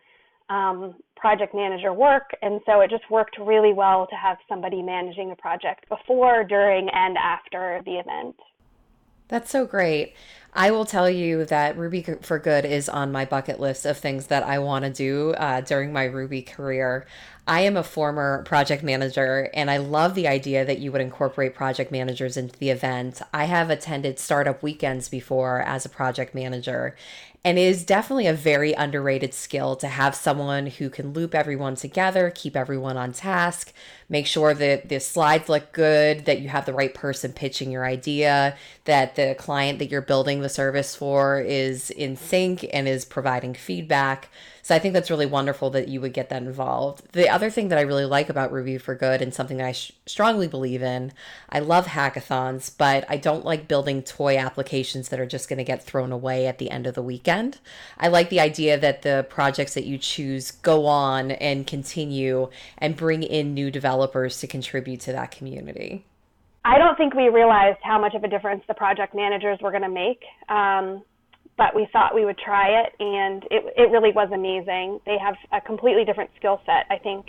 um, 0.48 0.94
project 1.16 1.54
manager 1.54 1.92
work. 1.92 2.30
And 2.42 2.60
so 2.66 2.80
it 2.80 2.90
just 2.90 3.08
worked 3.10 3.36
really 3.38 3.72
well 3.72 4.06
to 4.08 4.16
have 4.16 4.36
somebody 4.48 4.82
managing 4.82 5.30
the 5.30 5.36
project 5.36 5.88
before, 5.88 6.44
during, 6.44 6.88
and 6.90 7.16
after 7.16 7.80
the 7.84 7.92
event. 7.92 8.36
That's 9.28 9.50
so 9.50 9.64
great. 9.66 10.14
I 10.56 10.70
will 10.70 10.84
tell 10.84 11.10
you 11.10 11.44
that 11.46 11.76
Ruby 11.76 12.06
for 12.22 12.38
Good 12.38 12.64
is 12.64 12.88
on 12.88 13.10
my 13.10 13.24
bucket 13.24 13.58
list 13.58 13.84
of 13.84 13.98
things 13.98 14.28
that 14.28 14.44
I 14.44 14.60
want 14.60 14.84
to 14.84 14.90
do 14.92 15.32
uh, 15.32 15.62
during 15.62 15.92
my 15.92 16.04
Ruby 16.04 16.42
career. 16.42 17.06
I 17.46 17.62
am 17.62 17.76
a 17.76 17.82
former 17.82 18.44
project 18.44 18.84
manager 18.84 19.50
and 19.52 19.68
I 19.68 19.78
love 19.78 20.14
the 20.14 20.28
idea 20.28 20.64
that 20.64 20.78
you 20.78 20.92
would 20.92 21.00
incorporate 21.00 21.56
project 21.56 21.90
managers 21.90 22.36
into 22.36 22.56
the 22.58 22.70
event. 22.70 23.20
I 23.34 23.44
have 23.46 23.68
attended 23.68 24.20
startup 24.20 24.62
weekends 24.62 25.08
before 25.08 25.60
as 25.60 25.84
a 25.84 25.90
project 25.90 26.36
manager, 26.36 26.94
and 27.46 27.58
it 27.58 27.62
is 27.62 27.84
definitely 27.84 28.26
a 28.26 28.32
very 28.32 28.72
underrated 28.72 29.34
skill 29.34 29.76
to 29.76 29.88
have 29.88 30.14
someone 30.14 30.66
who 30.66 30.88
can 30.88 31.12
loop 31.12 31.34
everyone 31.34 31.74
together, 31.74 32.32
keep 32.34 32.56
everyone 32.56 32.96
on 32.96 33.12
task, 33.12 33.70
make 34.08 34.26
sure 34.26 34.54
that 34.54 34.88
the 34.88 34.98
slides 34.98 35.50
look 35.50 35.70
good, 35.72 36.24
that 36.24 36.40
you 36.40 36.48
have 36.48 36.64
the 36.64 36.72
right 36.72 36.94
person 36.94 37.34
pitching 37.34 37.70
your 37.70 37.84
idea, 37.84 38.56
that 38.86 39.16
the 39.16 39.34
client 39.38 39.78
that 39.78 39.90
you're 39.90 40.00
building 40.00 40.40
the 40.44 40.48
service 40.48 40.94
for 40.94 41.40
is 41.40 41.90
in 41.90 42.16
sync 42.16 42.64
and 42.72 42.86
is 42.86 43.04
providing 43.04 43.54
feedback. 43.54 44.28
So 44.62 44.74
I 44.74 44.78
think 44.78 44.94
that's 44.94 45.10
really 45.10 45.26
wonderful 45.26 45.68
that 45.70 45.88
you 45.88 46.00
would 46.00 46.14
get 46.14 46.30
that 46.30 46.42
involved. 46.42 47.02
The 47.12 47.28
other 47.28 47.50
thing 47.50 47.68
that 47.68 47.78
I 47.78 47.82
really 47.82 48.06
like 48.06 48.30
about 48.30 48.50
Ruby 48.50 48.78
for 48.78 48.94
Good 48.94 49.20
and 49.20 49.34
something 49.34 49.58
that 49.58 49.66
I 49.66 49.72
sh- 49.72 49.92
strongly 50.06 50.48
believe 50.48 50.82
in, 50.82 51.12
I 51.50 51.58
love 51.58 51.86
hackathons, 51.86 52.70
but 52.74 53.04
I 53.08 53.18
don't 53.18 53.44
like 53.44 53.68
building 53.68 54.02
toy 54.02 54.38
applications 54.38 55.10
that 55.10 55.20
are 55.20 55.26
just 55.26 55.50
going 55.50 55.58
to 55.58 55.64
get 55.64 55.84
thrown 55.84 56.12
away 56.12 56.46
at 56.46 56.56
the 56.56 56.70
end 56.70 56.86
of 56.86 56.94
the 56.94 57.02
weekend. 57.02 57.58
I 57.98 58.08
like 58.08 58.30
the 58.30 58.40
idea 58.40 58.78
that 58.78 59.02
the 59.02 59.26
projects 59.28 59.74
that 59.74 59.84
you 59.84 59.98
choose 59.98 60.50
go 60.50 60.86
on 60.86 61.32
and 61.32 61.66
continue 61.66 62.48
and 62.78 62.96
bring 62.96 63.22
in 63.22 63.52
new 63.52 63.70
developers 63.70 64.38
to 64.38 64.46
contribute 64.46 65.00
to 65.00 65.12
that 65.12 65.30
community. 65.30 66.06
I 66.64 66.78
don't 66.78 66.96
think 66.96 67.14
we 67.14 67.28
realized 67.28 67.78
how 67.82 68.00
much 68.00 68.14
of 68.14 68.24
a 68.24 68.28
difference 68.28 68.62
the 68.66 68.74
project 68.74 69.14
managers 69.14 69.58
were 69.60 69.70
going 69.70 69.82
to 69.82 69.88
make. 69.88 70.22
Um, 70.48 71.02
but 71.56 71.74
we 71.74 71.86
thought 71.92 72.14
we 72.14 72.24
would 72.24 72.38
try 72.38 72.82
it, 72.82 72.92
and 72.98 73.44
it 73.50 73.72
it 73.76 73.90
really 73.90 74.10
was 74.12 74.28
amazing. 74.32 75.00
They 75.06 75.16
have 75.18 75.34
a 75.52 75.60
completely 75.64 76.04
different 76.04 76.30
skill 76.36 76.60
set, 76.66 76.86
I 76.90 76.98
think, 76.98 77.26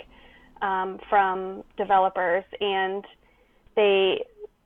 um, 0.62 0.98
from 1.08 1.62
developers, 1.76 2.44
and 2.60 3.04
they 3.76 4.24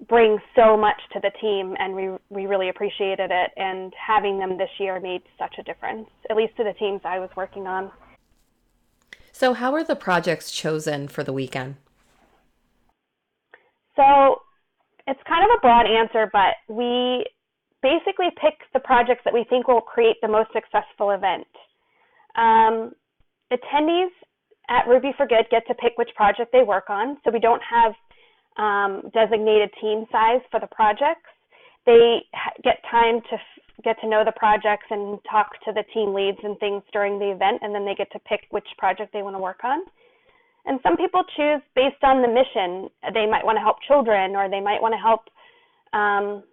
bring 0.09 0.39
so 0.57 0.77
much 0.77 0.97
to 1.13 1.21
the 1.21 1.31
team, 1.41 1.77
and 1.79 1.95
we 1.95 2.09
we 2.31 2.47
really 2.47 2.71
appreciated 2.71 3.31
it. 3.31 3.51
And 3.57 3.93
having 3.95 4.39
them 4.39 4.57
this 4.57 4.71
year 4.79 4.99
made 4.99 5.23
such 5.39 5.57
a 5.59 5.63
difference, 5.63 6.09
at 6.31 6.37
least 6.37 6.57
to 6.57 6.65
the 6.65 6.73
teams 6.75 7.03
I 7.05 7.19
was 7.19 7.31
working 7.37 7.67
on. 7.67 7.91
So, 9.33 9.53
how 9.53 9.75
are 9.75 9.85
the 9.85 9.97
projects 9.97 10.51
chosen 10.51 11.07
for 11.07 11.23
the 11.23 11.33
weekend? 11.35 11.77
So, 13.97 14.41
it's 15.11 15.21
kind 15.27 15.43
of 15.43 15.51
a 15.59 15.61
broad 15.61 15.87
answer, 15.87 16.31
but 16.33 16.55
we 16.73 17.27
basically 17.83 18.31
pick 18.41 18.55
the 18.73 18.81
projects 18.81 19.23
that 19.25 19.35
we 19.35 19.45
think 19.51 19.67
will 19.67 19.81
create 19.81 20.17
the 20.23 20.29
most 20.29 20.51
successful 20.53 21.11
event. 21.11 21.51
Um, 22.37 22.93
attendees 23.51 24.15
at 24.69 24.87
Ruby 24.87 25.11
for 25.17 25.27
Good 25.27 25.47
get 25.51 25.67
to 25.67 25.75
pick 25.75 25.95
which 25.97 26.11
project 26.15 26.53
they 26.53 26.63
work 26.63 26.89
on, 26.89 27.19
so 27.25 27.33
we 27.33 27.41
don't 27.41 27.63
have 27.63 27.93
um, 28.57 29.11
designated 29.13 29.71
team 29.81 30.07
size 30.13 30.41
for 30.51 30.61
the 30.61 30.69
projects. 30.69 31.27
They 31.87 32.23
get 32.63 32.79
time 32.89 33.21
to 33.31 33.37
get 33.83 33.97
to 34.03 34.09
know 34.09 34.23
the 34.25 34.37
projects 34.37 34.87
and 34.91 35.19
talk 35.29 35.53
to 35.65 35.73
the 35.73 35.83
team 35.93 36.15
leads 36.15 36.39
and 36.45 36.57
things 36.59 36.83
during 36.93 37.19
the 37.19 37.33
event, 37.33 37.59
and 37.63 37.75
then 37.75 37.85
they 37.85 37.95
get 37.95 38.13
to 38.13 38.19
pick 38.21 38.47
which 38.51 38.69
project 38.79 39.13
they 39.13 39.23
want 39.23 39.35
to 39.35 39.41
work 39.41 39.65
on. 39.65 39.81
And 40.67 40.79
some 40.83 40.97
people 40.97 41.23
choose 41.37 41.63
based 41.75 42.03
on 42.03 42.23
the 42.23 42.29
mission. 42.29 42.91
They 43.15 43.27
might 43.27 43.45
want 43.45 43.57
to 43.57 43.65
help 43.65 43.77
children, 43.87 44.37
or 44.37 44.49
they 44.49 44.61
might 44.61 44.83
want 44.83 44.93
to 44.93 45.01
help 45.01 45.29
um, 45.93 46.45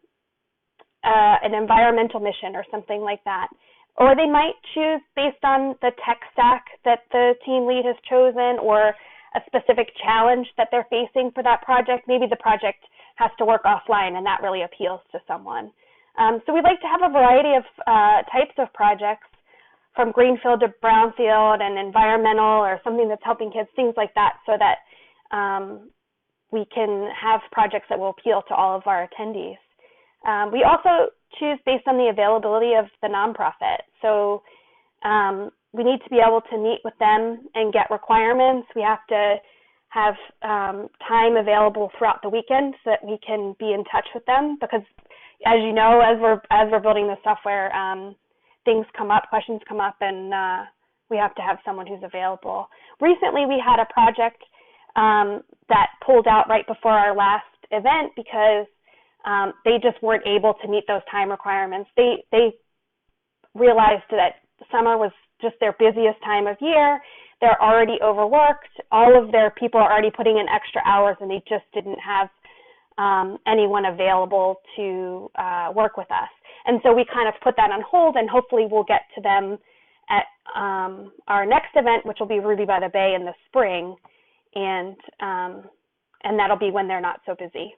uh, 1.04 1.36
an 1.44 1.54
environmental 1.54 2.20
mission 2.20 2.56
or 2.56 2.66
something 2.72 3.02
like 3.02 3.24
that. 3.26 3.48
Or 3.98 4.16
they 4.16 4.30
might 4.30 4.56
choose 4.74 5.02
based 5.16 5.44
on 5.44 5.76
the 5.82 5.92
tech 6.06 6.22
stack 6.34 6.66
that 6.86 7.10
the 7.12 7.34
team 7.46 7.68
lead 7.68 7.84
has 7.86 7.98
chosen 8.10 8.62
or 8.62 8.94
a 9.36 9.42
specific 9.46 9.90
challenge 10.02 10.48
that 10.58 10.70
they're 10.72 10.88
facing 10.90 11.32
for 11.34 11.44
that 11.44 11.62
project. 11.64 12.08
Maybe 12.08 12.26
the 12.30 12.38
project 12.38 12.86
has 13.16 13.32
to 13.40 13.46
work 13.46 13.64
offline 13.66 14.16
and 14.16 14.26
that 14.26 14.42
really 14.42 14.64
appeals 14.64 15.02
to 15.12 15.20
someone. 15.28 15.72
Um, 16.18 16.42
so 16.46 16.54
we 16.54 16.62
like 16.62 16.82
to 16.82 16.88
have 16.88 17.02
a 17.06 17.14
variety 17.14 17.54
of 17.54 17.64
uh, 17.86 18.22
types 18.34 18.54
of 18.58 18.74
projects 18.74 19.27
from 19.98 20.14
greenfield 20.14 20.62
to 20.62 20.68
brownfield 20.82 21.60
and 21.62 21.78
environmental 21.78 22.62
or 22.64 22.80
something 22.84 23.10
that's 23.10 23.26
helping 23.26 23.52
kids, 23.52 23.68
things 23.76 23.96
like 23.98 24.14
that, 24.14 24.36
so 24.46 24.54
that 24.58 25.36
um, 25.36 25.90
we 26.52 26.64
can 26.74 27.10
have 27.20 27.42
projects 27.52 27.88
that 27.90 28.00
will 28.00 28.12
appeal 28.12 28.44
to 28.48 28.54
all 28.54 28.78
of 28.78 28.84
our 28.86 29.10
attendees. 29.10 29.58
Um, 30.26 30.54
we 30.54 30.64
also 30.64 31.12
choose 31.40 31.60
based 31.66 31.88
on 31.88 31.98
the 31.98 32.10
availability 32.10 32.74
of 32.76 32.86
the 33.02 33.10
nonprofit. 33.10 33.84
So 34.02 34.44
um, 35.04 35.50
we 35.74 35.84
need 35.84 36.00
to 36.04 36.10
be 36.10 36.22
able 36.26 36.42
to 36.50 36.58
meet 36.58 36.80
with 36.86 36.94
them 37.00 37.48
and 37.56 37.74
get 37.74 37.92
requirements. 37.92 38.68
We 38.76 38.84
have 38.84 39.06
to 39.10 39.36
have 39.90 40.16
um, 40.44 40.90
time 41.08 41.38
available 41.38 41.92
throughout 41.98 42.22
the 42.22 42.30
weekend 42.30 42.76
so 42.84 42.92
that 42.92 43.04
we 43.04 43.18
can 43.26 43.56
be 43.60 43.74
in 43.74 43.84
touch 43.86 44.08
with 44.14 44.26
them 44.26 44.58
because 44.62 44.82
as 45.46 45.60
you 45.62 45.72
know 45.72 46.02
as 46.02 46.20
we're 46.20 46.42
as 46.52 46.68
we're 46.72 46.80
building 46.80 47.08
the 47.08 47.16
software 47.24 47.74
um, 47.76 48.16
things 48.68 48.86
come 48.98 49.10
up 49.10 49.24
questions 49.30 49.62
come 49.68 49.80
up 49.80 49.96
and 50.02 50.34
uh, 50.34 50.62
we 51.10 51.16
have 51.16 51.34
to 51.36 51.42
have 51.42 51.58
someone 51.64 51.88
who's 51.88 52.04
available 52.04 52.68
recently 53.00 53.48
we 53.48 53.56
had 53.64 53.80
a 53.80 53.88
project 53.94 54.44
um, 54.98 55.42
that 55.70 55.88
pulled 56.06 56.28
out 56.28 56.50
right 56.50 56.66
before 56.68 56.92
our 56.92 57.16
last 57.16 57.46
event 57.72 58.12
because 58.16 58.66
um, 59.26 59.54
they 59.64 59.78
just 59.82 60.02
weren't 60.02 60.26
able 60.26 60.56
to 60.62 60.68
meet 60.68 60.84
those 60.88 61.02
time 61.10 61.30
requirements. 61.30 61.90
They 61.96 62.24
they 62.32 62.54
realized 63.54 64.04
that 64.12 64.42
summer 64.72 64.98
was 64.98 65.12
just 65.42 65.56
their 65.60 65.76
busiest 65.78 66.20
time 66.24 66.48
of 66.48 66.58
year. 66.60 67.00
They're 67.42 67.62
already 67.62 67.98
overworked. 68.04 68.74
All 68.92 69.22
of 69.22 69.32
their 69.32 69.52
people 69.52 69.80
are 69.80 69.92
already 69.92 70.10
putting 70.10 70.38
in 70.38 70.48
extra 70.50 70.82
hours, 70.86 71.18
and 71.22 71.30
they 71.30 71.44
just 71.48 71.66
didn't 71.74 72.00
have 72.00 72.30
um, 72.98 73.38
anyone 73.46 73.86
available 73.86 74.56
to 74.76 75.30
uh, 75.38 75.72
work 75.76 75.98
with 75.98 76.10
us. 76.10 76.30
And 76.68 76.82
so 76.84 76.94
we 76.94 77.06
kind 77.12 77.28
of 77.28 77.34
put 77.42 77.56
that 77.56 77.72
on 77.72 77.82
hold, 77.82 78.16
and 78.18 78.30
hopefully 78.30 78.68
we'll 78.70 78.84
get 78.84 79.02
to 79.16 79.22
them 79.22 79.58
at 80.10 80.26
um, 80.56 81.14
our 81.28 81.46
next 81.46 81.70
event, 81.76 82.06
which 82.06 82.18
will 82.20 82.28
be 82.28 82.40
Ruby 82.40 82.66
by 82.66 82.80
the 82.80 82.90
Bay 82.90 83.16
in 83.16 83.26
the 83.26 83.34
spring, 83.48 83.96
and 84.54 84.96
um, 85.22 85.64
and 86.24 86.38
that'll 86.38 86.58
be 86.58 86.70
when 86.70 86.88
they're 86.88 87.02
not 87.02 87.22
so 87.26 87.36
busy. 87.36 87.74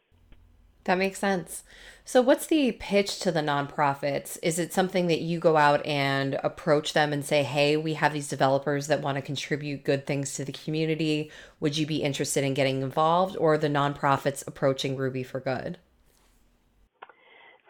That 0.85 0.97
makes 0.97 1.19
sense. 1.19 1.63
So, 2.03 2.21
what's 2.21 2.47
the 2.47 2.71
pitch 2.71 3.19
to 3.19 3.31
the 3.31 3.41
nonprofits? 3.41 4.39
Is 4.41 4.57
it 4.57 4.73
something 4.73 5.05
that 5.05 5.21
you 5.21 5.37
go 5.37 5.57
out 5.57 5.85
and 5.85 6.39
approach 6.43 6.93
them 6.93 7.13
and 7.13 7.23
say, 7.23 7.43
hey, 7.43 7.77
we 7.77 7.93
have 7.93 8.13
these 8.13 8.27
developers 8.27 8.87
that 8.87 9.01
want 9.01 9.17
to 9.17 9.21
contribute 9.21 9.83
good 9.83 10.07
things 10.07 10.33
to 10.33 10.45
the 10.45 10.51
community? 10.51 11.31
Would 11.59 11.77
you 11.77 11.85
be 11.85 12.01
interested 12.01 12.43
in 12.43 12.55
getting 12.55 12.81
involved? 12.81 13.37
Or 13.37 13.57
the 13.57 13.67
nonprofits 13.67 14.47
approaching 14.47 14.95
Ruby 14.95 15.21
for 15.21 15.39
Good? 15.39 15.77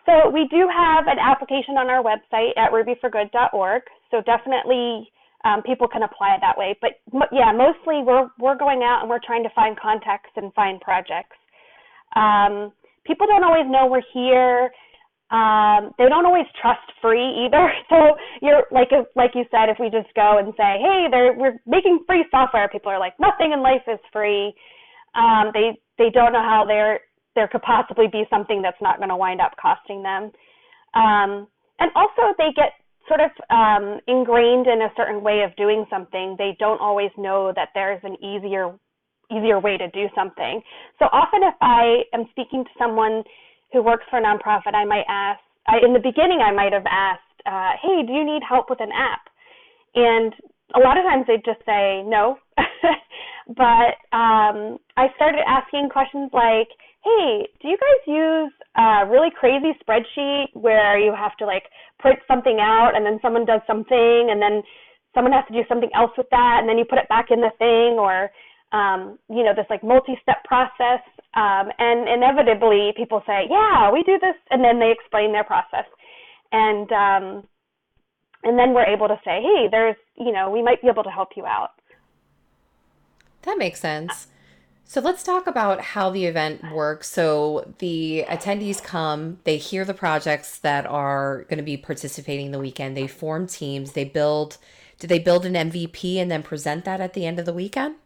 So, 0.09 0.29
we 0.33 0.47
do 0.49 0.65
have 0.65 1.05
an 1.05 1.21
application 1.21 1.77
on 1.77 1.85
our 1.89 2.01
website 2.01 2.57
at 2.57 2.71
rubyforgood.org. 2.73 3.81
So, 4.09 4.21
definitely 4.25 5.05
um, 5.45 5.61
people 5.63 5.87
can 5.87 6.03
apply 6.03 6.37
that 6.41 6.57
way. 6.57 6.75
But 6.81 6.99
yeah, 7.31 7.51
mostly 7.53 8.01
we're, 8.03 8.29
we're 8.39 8.57
going 8.57 8.81
out 8.83 9.01
and 9.01 9.09
we're 9.09 9.23
trying 9.23 9.43
to 9.43 9.49
find 9.55 9.79
contacts 9.79 10.31
and 10.35 10.53
find 10.53 10.81
projects. 10.81 11.37
Um, 12.15 12.73
people 13.05 13.27
don't 13.27 13.43
always 13.43 13.69
know 13.69 13.87
we're 13.87 14.01
here. 14.13 14.71
Um, 15.31 15.93
they 15.97 16.09
don't 16.09 16.25
always 16.25 16.47
trust 16.59 16.89
free 17.01 17.45
either. 17.45 17.71
So 17.89 18.15
you're 18.41 18.63
like 18.71 18.89
like 19.15 19.31
you 19.33 19.45
said, 19.51 19.69
if 19.69 19.77
we 19.79 19.89
just 19.89 20.13
go 20.15 20.37
and 20.37 20.53
say, 20.57 20.77
hey, 20.81 21.07
they're, 21.09 21.33
we're 21.33 21.59
making 21.65 22.03
free 22.05 22.25
software, 22.31 22.67
people 22.69 22.91
are 22.91 22.99
like, 22.99 23.13
nothing 23.19 23.51
in 23.51 23.61
life 23.61 23.81
is 23.87 23.99
free. 24.11 24.53
Um, 25.15 25.51
they 25.53 25.79
they 25.97 26.09
don't 26.09 26.33
know 26.33 26.41
how 26.41 26.65
there 26.67 27.01
there 27.39 27.47
could 27.47 27.61
possibly 27.61 28.07
be 28.11 28.27
something 28.29 28.61
that's 28.61 28.81
not 28.81 28.97
going 28.97 29.07
to 29.07 29.15
wind 29.15 29.39
up 29.39 29.55
costing 29.55 30.03
them. 30.03 30.23
Um, 30.91 31.47
and 31.79 31.87
also 31.95 32.35
they 32.37 32.51
get 32.51 32.75
sort 33.07 33.21
of 33.23 33.31
um, 33.47 34.03
ingrained 34.11 34.67
in 34.67 34.83
a 34.83 34.91
certain 34.97 35.23
way 35.23 35.47
of 35.47 35.55
doing 35.55 35.85
something. 35.89 36.35
They 36.37 36.57
don't 36.59 36.81
always 36.81 37.11
know 37.17 37.53
that 37.55 37.69
there's 37.73 38.03
an 38.03 38.19
easier 38.19 38.75
easier 39.31 39.59
way 39.59 39.77
to 39.77 39.87
do 39.91 40.09
something. 40.15 40.59
So 40.97 41.05
often, 41.13 41.43
if 41.43 41.53
I 41.61 42.01
am 42.13 42.25
speaking 42.31 42.65
to 42.65 42.69
someone 42.77 43.23
who 43.71 43.83
works 43.83 44.03
for 44.09 44.17
a 44.17 44.23
nonprofit, 44.23 44.73
I 44.73 44.83
might 44.85 45.05
ask, 45.07 45.39
I, 45.67 45.77
in 45.85 45.93
the 45.93 45.99
beginning, 45.99 46.41
I 46.41 46.51
might 46.51 46.73
have 46.73 46.87
asked, 46.89 47.21
uh, 47.45 47.77
hey, 47.79 48.01
do 48.05 48.11
you 48.11 48.25
need 48.25 48.41
help 48.41 48.71
with 48.71 48.81
an 48.81 48.89
app? 48.91 49.21
And 49.93 50.33
a 50.75 50.79
lot 50.79 50.97
of 50.97 51.03
times 51.03 51.25
they 51.27 51.37
just 51.45 51.63
say 51.63 52.01
no. 52.09 52.37
but 53.49 53.97
um, 54.13 54.77
I 54.95 55.09
started 55.15 55.41
asking 55.47 55.89
questions 55.89 56.29
like, 56.33 56.69
"Hey, 57.03 57.47
do 57.61 57.67
you 57.67 57.77
guys 57.77 58.01
use 58.05 58.53
a 58.77 59.09
really 59.09 59.29
crazy 59.33 59.73
spreadsheet 59.81 60.53
where 60.53 60.99
you 60.99 61.13
have 61.15 61.35
to 61.37 61.45
like 61.45 61.63
print 61.97 62.19
something 62.27 62.59
out 62.61 62.91
and 62.93 63.05
then 63.05 63.17
someone 63.21 63.45
does 63.45 63.61
something 63.65 64.29
and 64.29 64.39
then 64.41 64.61
someone 65.15 65.33
has 65.33 65.45
to 65.47 65.53
do 65.53 65.65
something 65.67 65.89
else 65.95 66.11
with 66.15 66.29
that 66.29 66.57
and 66.59 66.69
then 66.69 66.77
you 66.77 66.85
put 66.85 66.99
it 66.99 67.09
back 67.09 67.31
in 67.31 67.41
the 67.41 67.49
thing 67.57 67.97
or 67.97 68.29
um, 68.71 69.17
you 69.29 69.43
know 69.43 69.53
this 69.55 69.65
like 69.69 69.83
multi-step 69.83 70.43
process? 70.45 71.01
Um, 71.33 71.73
and 71.77 72.09
inevitably 72.09 72.93
people 72.95 73.23
say 73.25 73.49
yeah 73.49 73.89
we 73.91 74.03
do 74.03 74.19
this 74.21 74.37
and 74.51 74.63
then 74.63 74.79
they 74.79 74.91
explain 74.93 75.31
their 75.31 75.43
process. 75.43 75.89
And 76.51 76.85
um, 76.93 77.47
and 78.43 78.57
then 78.57 78.73
we're 78.73 78.85
able 78.85 79.07
to 79.07 79.17
say 79.25 79.41
hey 79.41 79.67
there's 79.71 79.97
you 80.17 80.31
know 80.31 80.51
we 80.51 80.61
might 80.61 80.81
be 80.83 80.87
able 80.87 81.03
to 81.03 81.09
help 81.09 81.29
you 81.35 81.47
out 81.47 81.78
that 83.49 83.57
makes 83.57 83.79
sense 83.79 84.27
so 84.89 85.01
let's 85.01 85.21
talk 85.21 85.45
about 85.45 85.81
how 85.81 86.09
the 86.09 86.25
event 86.25 86.73
works. 86.73 87.11
So 87.11 87.75
the 87.77 88.25
attendees 88.27 88.83
come, 88.83 89.37
they 89.43 89.57
hear 89.57 89.85
the 89.85 89.93
projects 89.93 90.57
that 90.57 90.87
are 90.87 91.43
going 91.43 91.57
to 91.57 91.63
be 91.63 91.77
participating 91.77 92.49
the 92.49 92.57
weekend. 92.57 92.97
They 92.97 93.05
form 93.05 93.45
teams, 93.45 93.91
they 93.91 94.03
build 94.03 94.57
do 94.97 95.05
they 95.05 95.19
build 95.19 95.45
an 95.45 95.53
MVP 95.53 96.15
and 96.17 96.31
then 96.31 96.41
present 96.41 96.85
that 96.85 96.99
at 97.01 97.13
the 97.13 97.27
end 97.27 97.37
of 97.37 97.45
the 97.45 97.53
weekend? 97.53 97.97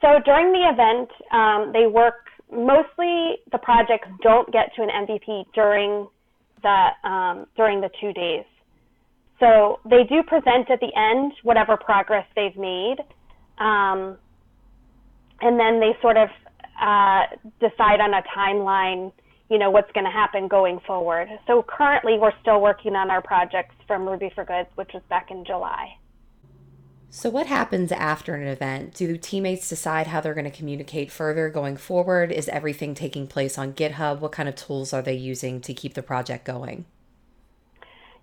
So 0.00 0.20
during 0.24 0.52
the 0.52 0.68
event, 0.70 1.10
um, 1.32 1.70
they 1.74 1.86
work 1.86 2.30
mostly 2.50 3.36
the 3.52 3.58
projects 3.58 4.08
don't 4.22 4.50
get 4.50 4.74
to 4.76 4.82
an 4.82 4.88
MVP 4.88 5.44
during 5.54 6.08
the 6.62 6.88
um, 7.04 7.46
during 7.58 7.82
the 7.82 7.90
two 8.00 8.14
days. 8.14 8.46
So 9.38 9.80
they 9.84 10.04
do 10.04 10.22
present 10.22 10.70
at 10.70 10.80
the 10.80 10.96
end 10.96 11.34
whatever 11.42 11.76
progress 11.76 12.26
they've 12.34 12.56
made, 12.56 12.96
um, 13.60 14.16
and 15.40 15.58
then 15.58 15.80
they 15.80 15.96
sort 16.00 16.16
of 16.16 16.28
uh, 16.80 17.22
decide 17.60 18.00
on 18.00 18.14
a 18.14 18.22
timeline 18.36 19.12
you 19.50 19.58
know, 19.58 19.70
what's 19.70 19.90
going 19.92 20.04
to 20.04 20.10
happen 20.10 20.46
going 20.46 20.78
forward. 20.86 21.28
So 21.46 21.64
currently 21.66 22.18
we're 22.18 22.38
still 22.42 22.60
working 22.60 22.94
on 22.94 23.10
our 23.10 23.22
projects 23.22 23.74
from 23.86 24.06
Ruby 24.06 24.30
for 24.34 24.44
Goods, 24.44 24.68
which 24.74 24.90
was 24.92 25.02
back 25.08 25.30
in 25.30 25.44
July. 25.44 25.96
So 27.10 27.30
what 27.30 27.46
happens 27.46 27.90
after 27.90 28.34
an 28.34 28.46
event? 28.46 28.92
Do 28.92 29.16
teammates 29.16 29.66
decide 29.66 30.08
how 30.08 30.20
they're 30.20 30.34
going 30.34 30.44
to 30.44 30.50
communicate 30.50 31.10
further 31.10 31.48
going 31.48 31.78
forward? 31.78 32.30
Is 32.30 32.50
everything 32.50 32.94
taking 32.94 33.26
place 33.26 33.56
on 33.56 33.72
GitHub? 33.72 34.20
What 34.20 34.32
kind 34.32 34.48
of 34.48 34.54
tools 34.56 34.92
are 34.92 35.00
they 35.00 35.14
using 35.14 35.62
to 35.62 35.72
keep 35.72 35.94
the 35.94 36.02
project 36.02 36.44
going? 36.44 36.84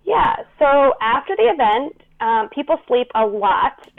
Yeah, 0.04 0.36
so 0.60 0.94
after 1.00 1.34
the 1.34 1.50
event, 1.52 2.00
um, 2.20 2.48
people 2.50 2.78
sleep 2.86 3.08
a 3.16 3.26
lot, 3.26 3.72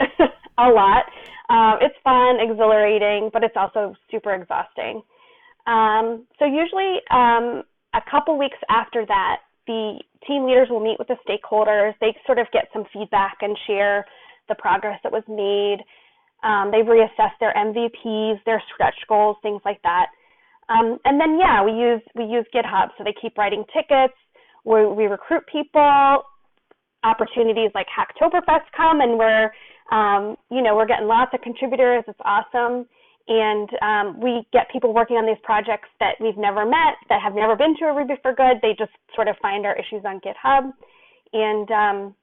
a 0.58 0.68
lot. 0.68 1.04
Um, 1.48 1.78
it's 1.80 1.94
fun, 2.04 2.40
exhilarating, 2.40 3.30
but 3.32 3.42
it's 3.42 3.56
also 3.56 3.94
super 4.10 4.34
exhausting. 4.34 5.02
Um, 5.66 6.26
so 6.38 6.44
usually 6.44 7.00
um, 7.10 7.62
a 7.94 8.02
couple 8.10 8.38
weeks 8.38 8.58
after 8.68 9.06
that, 9.06 9.36
the 9.66 10.00
team 10.26 10.44
leaders 10.44 10.68
will 10.70 10.80
meet 10.80 10.98
with 10.98 11.08
the 11.08 11.16
stakeholders. 11.28 11.94
They 12.00 12.16
sort 12.26 12.38
of 12.38 12.46
get 12.52 12.68
some 12.72 12.84
feedback 12.92 13.38
and 13.42 13.56
share 13.66 14.04
the 14.48 14.54
progress 14.54 14.98
that 15.02 15.12
was 15.12 15.22
made. 15.28 15.84
Um, 16.42 16.70
they 16.70 16.78
reassess 16.78 17.32
their 17.40 17.52
MVPs, 17.54 18.44
their 18.44 18.62
stretch 18.72 18.96
goals, 19.08 19.36
things 19.42 19.60
like 19.64 19.80
that. 19.82 20.06
Um, 20.68 20.98
and 21.04 21.20
then 21.20 21.38
yeah, 21.38 21.64
we 21.64 21.72
use 21.72 22.02
we 22.14 22.24
use 22.24 22.44
GitHub, 22.54 22.88
so 22.96 23.04
they 23.04 23.14
keep 23.20 23.36
writing 23.38 23.64
tickets. 23.72 24.14
We, 24.64 24.86
we 24.86 25.04
recruit 25.04 25.44
people. 25.50 26.24
Opportunities 27.04 27.70
like 27.74 27.86
Hacktoberfest 27.86 28.68
come, 28.76 29.00
and 29.00 29.18
we're 29.18 29.50
um, 29.90 30.36
you 30.50 30.62
know 30.62 30.76
we're 30.76 30.86
getting 30.86 31.06
lots 31.06 31.32
of 31.34 31.40
contributors. 31.40 32.04
It's 32.06 32.20
awesome 32.24 32.86
and 33.28 33.68
um, 33.82 34.20
we 34.20 34.46
get 34.52 34.72
people 34.72 34.94
working 34.94 35.16
on 35.16 35.26
these 35.26 35.40
projects 35.44 35.88
that 36.00 36.16
we've 36.18 36.38
never 36.38 36.64
met, 36.64 36.96
that 37.10 37.20
have 37.22 37.34
never 37.34 37.54
been 37.54 37.76
to 37.76 37.84
a 37.84 37.94
Ruby 37.94 38.14
for 38.22 38.32
Good. 38.34 38.56
They 38.62 38.72
just 38.78 38.92
sort 39.14 39.28
of 39.28 39.36
find 39.40 39.66
our 39.66 39.76
issues 39.76 40.02
on 40.04 40.20
GitHub, 40.24 40.72
and 41.32 41.70
um, 41.70 42.14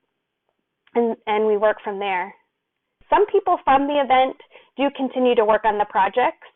and 0.96 1.16
and 1.28 1.46
we 1.46 1.58
work 1.58 1.78
from 1.84 2.00
there. 2.00 2.34
Some 3.10 3.26
people 3.28 3.58
from 3.64 3.86
the 3.86 4.02
event 4.02 4.36
do 4.78 4.90
continue 4.98 5.36
to 5.36 5.46
work 5.46 5.64
on 5.64 5.78
the 5.78 5.86
projects, 5.86 6.50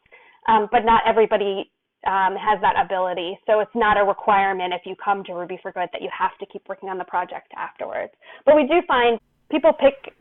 um, 0.48 0.67
but 0.72 0.84
not 0.84 1.04
everybody 1.06 1.69
um, 2.08 2.34
has 2.34 2.60
that 2.62 2.74
ability. 2.84 3.38
So 3.45 3.60
it's 3.60 3.76
not 3.76 4.02
a 4.02 4.04
requirement 4.04 4.74
if 4.74 4.82
you 4.84 4.95
come 4.98 5.24
to 5.26 5.34
Ruby 5.34 5.60
for 5.62 5.72
Good 5.72 5.89
that 5.93 6.02
you 6.02 6.10
have 6.17 6.36
to 6.39 6.48
keep 6.52 6.63
working 6.67 6.89
on 6.89 6.98
the 6.98 7.06
project 7.06 7.54
afterwards. 7.56 8.13
But 8.48 8.56
we 8.56 8.63
do 8.65 8.82
find 8.88 9.19
people 9.52 9.74
pick 9.74 10.12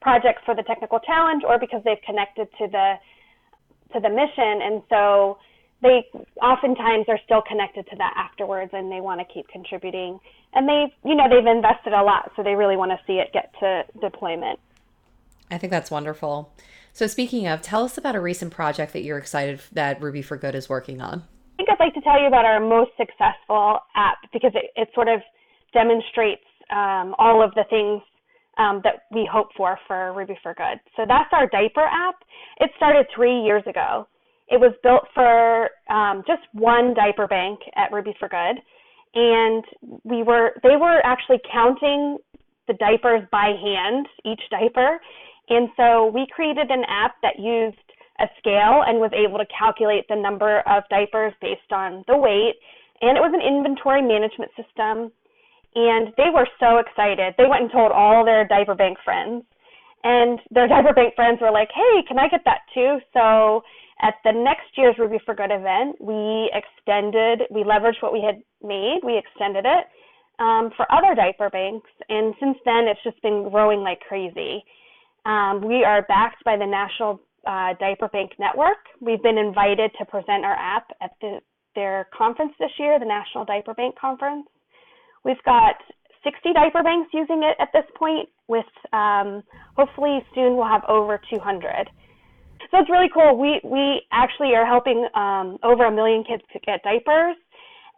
projects 0.00 0.42
for 0.44 0.54
the 0.54 0.62
technical 0.62 1.00
challenge 1.00 1.42
or 1.46 1.58
because 1.58 1.82
they've 1.84 2.02
connected 2.06 2.48
to 2.58 2.68
the 2.68 2.94
to 3.92 4.00
the 4.00 4.08
mission, 4.10 4.60
and 4.62 4.82
so 4.90 5.38
they 5.82 6.04
oftentimes 6.42 7.06
are 7.08 7.18
still 7.24 7.40
connected 7.40 7.86
to 7.88 7.96
that 7.96 8.12
afterwards, 8.16 8.70
and 8.74 8.92
they 8.92 9.00
want 9.00 9.20
to 9.20 9.26
keep 9.32 9.48
contributing. 9.48 10.18
And 10.52 10.68
they, 10.68 10.92
you 11.04 11.14
know, 11.14 11.28
they've 11.28 11.46
invested 11.46 11.92
a 11.92 12.02
lot, 12.02 12.32
so 12.36 12.42
they 12.42 12.54
really 12.54 12.76
want 12.76 12.90
to 12.90 12.98
see 13.06 13.14
it 13.14 13.32
get 13.32 13.52
to 13.60 13.84
deployment. 14.00 14.58
I 15.50 15.58
think 15.58 15.70
that's 15.70 15.90
wonderful. 15.90 16.52
So, 16.92 17.06
speaking 17.06 17.46
of, 17.46 17.62
tell 17.62 17.84
us 17.84 17.96
about 17.96 18.16
a 18.16 18.20
recent 18.20 18.52
project 18.52 18.92
that 18.92 19.02
you're 19.02 19.18
excited 19.18 19.60
that 19.72 20.02
Ruby 20.02 20.20
for 20.20 20.36
Good 20.36 20.54
is 20.54 20.68
working 20.68 21.00
on. 21.00 21.22
I 21.54 21.56
think 21.56 21.68
I'd 21.70 21.80
like 21.80 21.94
to 21.94 22.00
tell 22.00 22.20
you 22.20 22.26
about 22.26 22.44
our 22.44 22.60
most 22.60 22.90
successful 22.96 23.78
app 23.94 24.18
because 24.32 24.52
it, 24.54 24.72
it 24.76 24.88
sort 24.94 25.08
of 25.08 25.20
demonstrates 25.72 26.44
um, 26.70 27.14
all 27.18 27.42
of 27.42 27.54
the 27.54 27.64
things 27.70 28.02
um, 28.58 28.80
that 28.84 29.06
we 29.12 29.28
hope 29.30 29.48
for 29.56 29.78
for 29.86 30.12
Ruby 30.12 30.36
for 30.42 30.54
Good. 30.54 30.80
So 30.96 31.04
that's 31.06 31.30
our 31.32 31.46
diaper 31.48 31.86
app. 31.86 32.16
It 32.58 32.70
started 32.76 33.06
three 33.14 33.40
years 33.40 33.62
ago. 33.66 34.06
It 34.48 34.58
was 34.58 34.72
built 34.82 35.04
for 35.14 35.70
um, 35.90 36.24
just 36.26 36.42
one 36.52 36.94
diaper 36.94 37.26
bank 37.26 37.60
at 37.76 37.92
Ruby 37.92 38.14
for 38.18 38.28
Good, 38.28 38.60
and 39.14 39.64
we 40.04 40.22
were 40.22 40.52
they 40.62 40.76
were 40.76 41.00
actually 41.04 41.40
counting 41.52 42.18
the 42.66 42.74
diapers 42.74 43.22
by 43.30 43.54
hand, 43.62 44.06
each 44.24 44.42
diaper, 44.50 44.98
and 45.48 45.68
so 45.76 46.06
we 46.12 46.26
created 46.34 46.70
an 46.70 46.82
app 46.88 47.14
that 47.22 47.38
used 47.38 47.78
a 48.20 48.26
scale 48.38 48.82
and 48.86 48.98
was 48.98 49.12
able 49.14 49.38
to 49.38 49.46
calculate 49.46 50.04
the 50.08 50.16
number 50.16 50.60
of 50.66 50.82
diapers 50.90 51.32
based 51.40 51.72
on 51.72 52.04
the 52.08 52.16
weight, 52.16 52.56
and 53.00 53.16
it 53.16 53.20
was 53.20 53.32
an 53.32 53.40
inventory 53.40 54.02
management 54.02 54.50
system 54.56 55.12
and 55.74 56.12
they 56.16 56.30
were 56.32 56.48
so 56.60 56.78
excited. 56.78 57.34
They 57.36 57.46
went 57.46 57.62
and 57.62 57.72
told 57.72 57.92
all 57.92 58.24
their 58.24 58.46
diaper 58.46 58.74
bank 58.74 58.98
friends. 59.04 59.44
And 60.04 60.38
their 60.50 60.68
diaper 60.72 60.92
bank 60.92 61.14
friends 61.14 61.40
were 61.40 61.50
like, 61.50 61.68
hey, 61.74 62.02
can 62.06 62.18
I 62.18 62.28
get 62.28 62.42
that 62.44 62.60
too? 62.74 62.98
So 63.12 63.62
at 64.00 64.14
the 64.24 64.32
next 64.32 64.76
year's 64.76 64.96
Ruby 64.98 65.18
for 65.24 65.34
Good 65.34 65.50
event, 65.50 65.96
we 66.00 66.50
extended, 66.54 67.42
we 67.50 67.62
leveraged 67.62 68.02
what 68.02 68.12
we 68.12 68.22
had 68.22 68.42
made, 68.62 69.00
we 69.04 69.18
extended 69.18 69.64
it 69.66 69.84
um, 70.38 70.70
for 70.76 70.86
other 70.92 71.14
diaper 71.14 71.50
banks. 71.50 71.90
And 72.08 72.34
since 72.40 72.56
then, 72.64 72.86
it's 72.86 73.02
just 73.02 73.20
been 73.22 73.48
growing 73.50 73.80
like 73.80 74.00
crazy. 74.00 74.62
Um, 75.26 75.62
we 75.66 75.84
are 75.84 76.02
backed 76.02 76.44
by 76.44 76.56
the 76.56 76.66
National 76.66 77.20
uh, 77.46 77.74
Diaper 77.80 78.08
Bank 78.08 78.32
Network. 78.38 78.78
We've 79.00 79.22
been 79.22 79.38
invited 79.38 79.90
to 79.98 80.04
present 80.06 80.44
our 80.44 80.54
app 80.54 80.90
at 81.02 81.10
the, 81.20 81.40
their 81.74 82.08
conference 82.16 82.52
this 82.58 82.70
year, 82.78 82.98
the 82.98 83.04
National 83.04 83.44
Diaper 83.44 83.74
Bank 83.74 83.98
Conference. 83.98 84.46
We've 85.24 85.42
got 85.44 85.76
60 86.24 86.52
diaper 86.52 86.82
banks 86.82 87.10
using 87.12 87.42
it 87.42 87.56
at 87.60 87.68
this 87.72 87.84
point, 87.96 88.28
with 88.48 88.66
um, 88.92 89.42
hopefully 89.76 90.20
soon 90.34 90.56
we'll 90.56 90.68
have 90.68 90.84
over 90.88 91.20
200. 91.30 91.90
So 92.70 92.78
it's 92.80 92.90
really 92.90 93.08
cool. 93.12 93.38
We 93.38 93.60
we 93.64 94.02
actually 94.12 94.54
are 94.54 94.66
helping 94.66 95.06
um, 95.14 95.58
over 95.62 95.86
a 95.86 95.92
million 95.92 96.24
kids 96.24 96.42
to 96.52 96.58
get 96.60 96.82
diapers, 96.82 97.36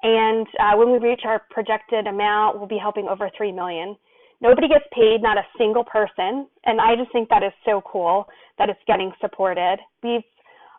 and 0.03 0.47
uh, 0.59 0.77
when 0.77 0.93
we 0.93 0.99
reach 0.99 1.23
our 1.25 1.43
projected 1.51 2.07
amount, 2.07 2.59
we'll 2.59 2.69
be 2.69 2.79
helping 2.79 3.09
over 3.09 3.31
three 3.37 3.53
million. 3.53 3.97
Nobody 4.41 4.69
gets 4.69 4.85
paid, 4.93 5.23
not 5.23 5.37
a 5.37 5.45
single 5.59 5.85
person, 5.85 6.47
and 6.65 6.81
I 6.81 6.97
just 6.97 7.13
think 7.13 7.29
that 7.29 7.43
is 7.43 7.53
so 7.65 7.83
cool 7.85 8.27
that 8.59 8.69
it's 8.71 8.81
getting 8.87 9.13
supported. 9.21 9.79
We've 10.03 10.23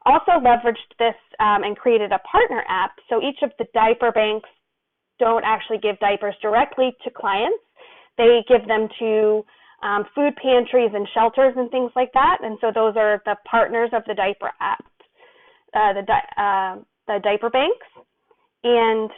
also 0.06 0.32
leveraged 0.42 0.98
this 0.98 1.16
um, 1.40 1.64
and 1.64 1.78
created 1.78 2.12
a 2.12 2.20
partner 2.20 2.64
app. 2.68 2.92
So 3.10 3.22
each 3.22 3.40
of 3.44 3.52
the 3.60 3.66
diaper 3.74 4.12
banks 4.12 4.50
don't 5.22 5.46
actually 5.46 5.78
give 5.78 6.00
diapers 6.00 6.36
directly 6.42 6.90
to 7.04 7.12
clients. 7.12 7.62
They 8.18 8.44
give 8.50 8.68
them 8.68 8.90
to 8.98 9.46
um, 9.84 10.06
food 10.16 10.34
pantries 10.42 10.92
and 10.94 11.08
shelters 11.14 11.54
and 11.56 11.70
things 11.70 11.92
like 11.96 12.12
that. 12.14 12.40
And 12.42 12.58
so 12.60 12.72
those 12.74 12.96
are 12.98 13.22
the 13.26 13.36
partners 13.50 13.92
of 13.94 14.02
the 14.08 14.16
diaper 14.16 14.50
app, 14.60 14.84
uh, 15.78 15.94
the, 15.94 16.04
uh, 16.42 16.82
the 17.08 17.20
diaper 17.24 17.52
banks. 17.52 17.88
And 18.64 19.10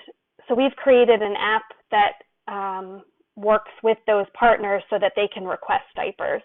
so 0.48 0.56
we've 0.56 0.76
created 0.76 1.22
an 1.22 1.36
app 1.40 1.64
that 1.96 2.52
um, 2.52 3.04
works 3.38 3.72
with 3.82 3.98
those 4.06 4.26
partners 4.38 4.84
so 4.90 4.98
that 5.00 5.14
they 5.16 5.30
can 5.34 5.46
request 5.46 5.86
diapers. 5.96 6.42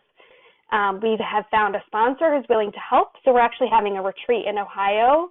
Um, 0.71 1.01
we 1.03 1.19
have 1.19 1.45
found 1.51 1.75
a 1.75 1.83
sponsor 1.87 2.35
who's 2.35 2.47
willing 2.49 2.71
to 2.73 2.79
help. 2.79 3.09
So 3.25 3.33
we're 3.33 3.41
actually 3.41 3.71
having 3.71 3.97
a 3.97 4.03
retreat 4.03 4.47
in 4.47 4.59
Ohio 4.59 5.31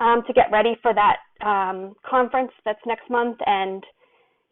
um, 0.00 0.22
to 0.26 0.32
get 0.32 0.50
ready 0.50 0.76
for 0.82 0.92
that 0.94 1.18
um, 1.46 1.94
conference 2.08 2.52
that's 2.64 2.80
next 2.86 3.08
month. 3.10 3.38
And, 3.46 3.84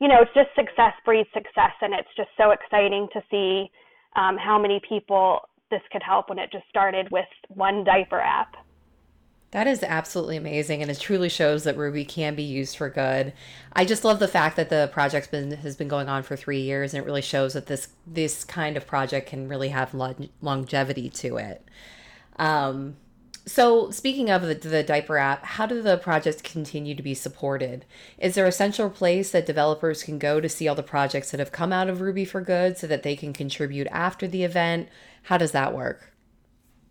you 0.01 0.09
know, 0.09 0.23
it's 0.23 0.35
just 0.35 0.49
success 0.55 0.95
breeds 1.05 1.29
success. 1.33 1.73
And 1.81 1.95
it's 1.95 2.09
just 2.17 2.31
so 2.37 2.51
exciting 2.51 3.09
to 3.13 3.23
see 3.31 3.71
um, 4.17 4.37
how 4.37 4.59
many 4.59 4.81
people 4.89 5.41
this 5.71 5.83
could 5.93 6.03
help 6.03 6.29
when 6.29 6.39
it 6.39 6.51
just 6.53 6.69
started 6.69 7.09
with 7.11 7.27
one 7.49 7.85
diaper 7.85 8.21
app. 8.21 8.57
That 9.53 9.67
is 9.67 9.83
absolutely 9.83 10.37
amazing, 10.37 10.81
and 10.81 10.89
it 10.91 11.01
truly 11.01 11.29
shows 11.29 11.65
that 11.65 11.77
Ruby 11.77 12.05
can 12.05 12.37
be 12.37 12.43
used 12.45 12.77
for 12.77 12.89
good. 12.89 13.33
I 13.73 13.85
just 13.85 14.05
love 14.05 14.21
the 14.21 14.29
fact 14.29 14.55
that 14.57 14.71
the 14.71 14.89
project's 14.93 15.27
been 15.27 15.51
has 15.51 15.75
been 15.75 15.89
going 15.89 16.09
on 16.09 16.23
for 16.23 16.37
three 16.37 16.61
years, 16.61 16.95
and 16.95 17.03
it 17.03 17.07
really 17.07 17.23
shows 17.23 17.55
that 17.55 17.67
this 17.67 17.89
this 18.07 18.45
kind 18.45 18.77
of 18.77 18.87
project 18.87 19.29
can 19.29 19.49
really 19.49 19.71
have 19.71 19.93
longevity 19.93 21.11
to 21.11 21.37
it. 21.39 21.65
Um, 22.37 22.97
so, 23.47 23.91
speaking 23.91 24.31
of 24.31 24.43
the, 24.43 24.55
the, 24.55 24.83
diaper 24.83 25.17
app, 25.17 25.45
how 25.45 25.67
do 25.67 25.83
the 25.83 25.97
projects 25.97 26.43
continue 26.43 26.95
to 26.95 27.03
be 27.03 27.15
supported? 27.15 27.85
Is 28.19 28.35
there 28.35 28.47
a 28.47 28.53
central 28.53 28.91
place 28.91 29.31
that 29.31 29.47
developers 29.47 30.03
can 30.03 30.19
go 30.19 30.41
to 30.41 30.49
see 30.49 30.69
all 30.69 30.75
the 30.75 30.83
projects 30.83 31.31
that 31.31 31.41
have 31.41 31.53
come 31.53 31.73
out 31.73 31.89
of 31.89 32.01
Ruby 32.01 32.25
for 32.25 32.41
Good 32.41 32.79
so 32.79 32.87
that 32.87 33.03
they 33.03 33.17
can 33.17 33.33
contribute 33.33 33.89
after 33.91 34.29
the 34.29 34.45
event? 34.45 34.89
How 35.25 35.39
does 35.39 35.53
that 35.53 35.75
work? 35.75 36.13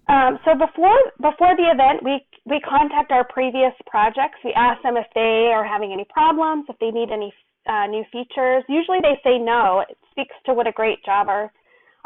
Um, 0.07 0.39
so 0.43 0.53
before 0.55 0.97
before 1.21 1.55
the 1.55 1.69
event, 1.69 2.03
we 2.03 2.25
we 2.45 2.59
contact 2.61 3.11
our 3.11 3.23
previous 3.25 3.73
projects. 3.85 4.39
We 4.43 4.53
ask 4.53 4.81
them 4.81 4.97
if 4.97 5.05
they 5.13 5.51
are 5.53 5.63
having 5.63 5.93
any 5.93 6.05
problems, 6.09 6.65
if 6.67 6.77
they 6.79 6.89
need 6.89 7.11
any 7.11 7.31
uh, 7.67 7.85
new 7.85 8.03
features. 8.11 8.63
Usually 8.67 8.99
they 9.01 9.19
say 9.23 9.37
no. 9.37 9.83
It 9.87 9.97
speaks 10.09 10.35
to 10.47 10.53
what 10.53 10.65
a 10.67 10.71
great 10.71 11.05
job 11.05 11.29
our 11.29 11.51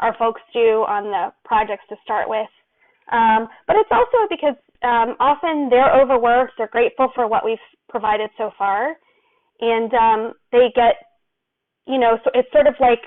our 0.00 0.14
folks 0.18 0.42
do 0.52 0.84
on 0.86 1.04
the 1.04 1.32
projects 1.44 1.84
to 1.88 1.96
start 2.04 2.28
with. 2.28 2.48
Um, 3.12 3.48
but 3.66 3.76
it's 3.76 3.90
also 3.90 4.26
because 4.30 4.56
um, 4.82 5.16
often 5.20 5.68
they're 5.70 5.94
overworked. 5.94 6.52
They're 6.58 6.68
grateful 6.68 7.08
for 7.14 7.26
what 7.26 7.44
we've 7.44 7.58
provided 7.88 8.30
so 8.38 8.50
far, 8.56 8.96
and 9.60 9.92
um, 9.94 10.32
they 10.52 10.72
get, 10.74 10.96
you 11.86 11.98
know, 11.98 12.18
so 12.24 12.30
it's 12.34 12.50
sort 12.52 12.66
of 12.66 12.74
like 12.80 13.00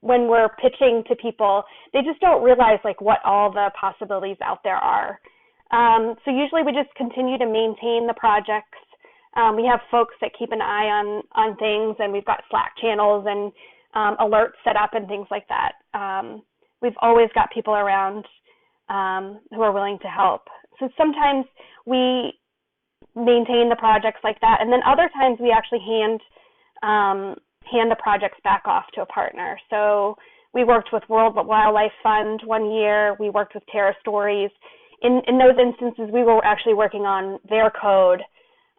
when 0.00 0.28
we're 0.28 0.48
pitching 0.60 1.02
to 1.08 1.16
people, 1.16 1.64
they 1.92 2.00
just 2.02 2.20
don't 2.20 2.42
realize 2.42 2.78
like 2.84 3.00
what 3.00 3.18
all 3.24 3.50
the 3.50 3.70
possibilities 3.78 4.36
out 4.42 4.58
there 4.62 4.76
are. 4.76 5.18
Um, 5.72 6.14
so 6.24 6.30
usually 6.30 6.62
we 6.62 6.72
just 6.72 6.94
continue 6.96 7.38
to 7.38 7.46
maintain 7.46 8.06
the 8.06 8.14
projects. 8.16 8.78
Um, 9.36 9.56
we 9.56 9.64
have 9.66 9.80
folks 9.90 10.14
that 10.20 10.32
keep 10.36 10.50
an 10.52 10.60
eye 10.60 10.90
on 10.90 11.22
on 11.32 11.56
things, 11.56 11.96
and 11.98 12.12
we've 12.12 12.24
got 12.24 12.42
Slack 12.50 12.72
channels 12.80 13.24
and 13.28 13.52
um, 13.94 14.16
alerts 14.18 14.58
set 14.64 14.76
up 14.76 14.90
and 14.94 15.06
things 15.06 15.28
like 15.30 15.46
that. 15.48 15.72
Um, 15.94 16.42
we've 16.82 16.98
always 17.00 17.28
got 17.34 17.52
people 17.52 17.74
around 17.74 18.24
um, 18.90 19.40
who 19.50 19.62
are 19.62 19.72
willing 19.72 19.98
to 20.02 20.08
help. 20.08 20.42
So 20.78 20.88
sometimes 20.98 21.46
we 21.86 22.34
maintain 23.14 23.68
the 23.68 23.76
projects 23.78 24.20
like 24.22 24.40
that, 24.40 24.58
and 24.60 24.72
then 24.72 24.80
other 24.86 25.08
times 25.14 25.38
we 25.40 25.50
actually 25.50 25.80
hand 25.80 26.20
um, 26.82 27.36
hand 27.70 27.90
the 27.90 27.96
projects 27.96 28.38
back 28.42 28.62
off 28.66 28.84
to 28.94 29.02
a 29.02 29.06
partner. 29.06 29.58
So 29.70 30.16
we 30.52 30.64
worked 30.64 30.90
with 30.92 31.02
World 31.08 31.34
Wildlife 31.36 31.92
Fund 32.02 32.40
one 32.44 32.70
year. 32.70 33.16
We 33.20 33.30
worked 33.30 33.54
with 33.54 33.62
Terra 33.70 33.94
Stories. 34.00 34.50
In 35.02 35.22
in 35.26 35.38
those 35.38 35.56
instances, 35.58 36.12
we 36.12 36.22
were 36.22 36.44
actually 36.44 36.74
working 36.74 37.02
on 37.02 37.38
their 37.48 37.70
code, 37.70 38.20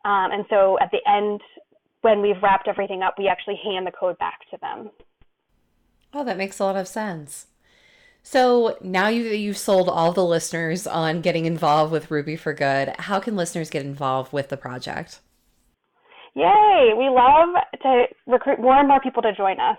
um, 0.05 0.31
and 0.31 0.45
so 0.49 0.77
at 0.79 0.91
the 0.91 1.01
end, 1.09 1.41
when 2.01 2.21
we've 2.21 2.41
wrapped 2.43 2.67
everything 2.67 3.01
up, 3.01 3.15
we 3.17 3.27
actually 3.27 3.59
hand 3.63 3.87
the 3.87 3.91
code 3.91 4.17
back 4.19 4.39
to 4.51 4.57
them. 4.61 4.91
Oh, 6.13 6.23
that 6.25 6.37
makes 6.37 6.59
a 6.59 6.65
lot 6.65 6.75
of 6.75 6.87
sense. 6.87 7.47
So 8.23 8.77
now 8.81 9.07
you 9.07 9.23
you've 9.23 9.57
sold 9.57 9.89
all 9.89 10.11
the 10.11 10.25
listeners 10.25 10.85
on 10.85 11.21
getting 11.21 11.45
involved 11.45 11.91
with 11.91 12.11
Ruby 12.11 12.35
for 12.35 12.53
Good. 12.53 12.93
How 12.99 13.19
can 13.19 13.35
listeners 13.35 13.69
get 13.69 13.83
involved 13.83 14.31
with 14.31 14.49
the 14.49 14.57
project? 14.57 15.19
Yay! 16.35 16.93
We 16.97 17.09
love 17.09 17.49
to 17.81 18.05
recruit 18.27 18.59
more 18.59 18.79
and 18.79 18.87
more 18.87 19.01
people 19.01 19.21
to 19.23 19.33
join 19.35 19.59
us. 19.59 19.77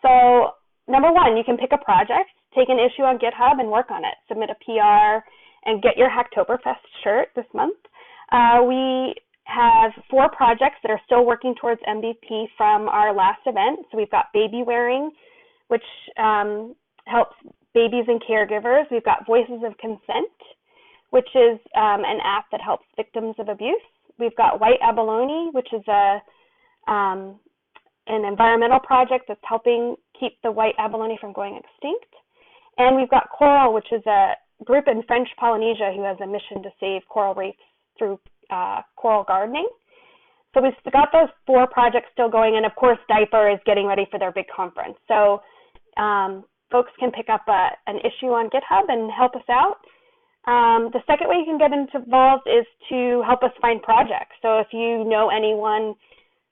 So, 0.00 0.52
number 0.86 1.10
one, 1.10 1.36
you 1.36 1.42
can 1.44 1.56
pick 1.56 1.70
a 1.72 1.84
project, 1.84 2.30
take 2.54 2.68
an 2.68 2.78
issue 2.78 3.02
on 3.02 3.18
GitHub, 3.18 3.58
and 3.58 3.70
work 3.70 3.90
on 3.90 4.04
it. 4.04 4.14
Submit 4.28 4.50
a 4.50 4.54
PR 4.64 5.24
and 5.64 5.82
get 5.82 5.96
your 5.96 6.08
Hacktoberfest 6.08 6.82
shirt 7.02 7.28
this 7.34 7.46
month. 7.54 7.78
Uh, 8.30 8.62
we 8.66 9.14
have 9.44 9.92
four 10.08 10.28
projects 10.30 10.76
that 10.82 10.90
are 10.90 11.00
still 11.04 11.24
working 11.26 11.54
towards 11.60 11.80
MVP 11.82 12.46
from 12.56 12.88
our 12.88 13.14
last 13.14 13.40
event. 13.46 13.80
So 13.90 13.98
we've 13.98 14.10
got 14.10 14.26
baby 14.32 14.62
wearing, 14.64 15.10
which 15.68 15.82
um, 16.16 16.74
helps 17.06 17.34
babies 17.74 18.04
and 18.08 18.22
caregivers. 18.22 18.84
We've 18.90 19.04
got 19.04 19.26
Voices 19.26 19.62
of 19.64 19.76
Consent, 19.78 20.32
which 21.10 21.28
is 21.34 21.58
um, 21.76 22.02
an 22.04 22.18
app 22.24 22.46
that 22.52 22.60
helps 22.60 22.86
victims 22.96 23.34
of 23.38 23.48
abuse. 23.48 23.80
We've 24.18 24.36
got 24.36 24.60
White 24.60 24.80
Abalone, 24.82 25.50
which 25.52 25.68
is 25.72 25.82
a 25.88 26.20
um, 26.90 27.38
an 28.08 28.24
environmental 28.24 28.80
project 28.80 29.26
that's 29.28 29.40
helping 29.44 29.94
keep 30.18 30.32
the 30.42 30.50
white 30.50 30.74
abalone 30.78 31.16
from 31.20 31.32
going 31.32 31.54
extinct. 31.54 32.12
And 32.78 32.96
we've 32.96 33.08
got 33.08 33.28
Coral, 33.30 33.72
which 33.72 33.86
is 33.92 34.04
a 34.06 34.32
group 34.64 34.84
in 34.88 35.02
French 35.06 35.28
Polynesia 35.38 35.92
who 35.94 36.02
has 36.02 36.16
a 36.22 36.26
mission 36.26 36.62
to 36.62 36.70
save 36.80 37.02
coral 37.08 37.34
reefs 37.34 37.58
through 37.98 38.18
uh, 38.50 38.80
coral 38.96 39.24
gardening. 39.24 39.68
So 40.54 40.60
we've 40.60 40.92
got 40.92 41.08
those 41.12 41.28
four 41.46 41.66
projects 41.66 42.08
still 42.12 42.28
going, 42.28 42.56
and 42.56 42.66
of 42.66 42.74
course, 42.74 42.98
Diaper 43.08 43.50
is 43.50 43.58
getting 43.64 43.86
ready 43.86 44.06
for 44.10 44.18
their 44.18 44.32
big 44.32 44.46
conference. 44.54 44.96
So 45.08 45.40
um, 45.96 46.44
folks 46.72 46.90
can 46.98 47.12
pick 47.12 47.28
up 47.28 47.42
a, 47.46 47.68
an 47.86 47.98
issue 47.98 48.32
on 48.32 48.50
GitHub 48.50 48.88
and 48.88 49.10
help 49.12 49.36
us 49.36 49.46
out. 49.50 49.76
Um, 50.50 50.90
the 50.92 51.00
second 51.06 51.28
way 51.28 51.36
you 51.36 51.44
can 51.44 51.58
get 51.58 51.70
involved 51.70 52.48
is 52.48 52.66
to 52.88 53.22
help 53.24 53.44
us 53.44 53.52
find 53.60 53.80
projects. 53.82 54.34
So 54.42 54.58
if 54.58 54.66
you 54.72 55.04
know 55.04 55.30
anyone 55.30 55.94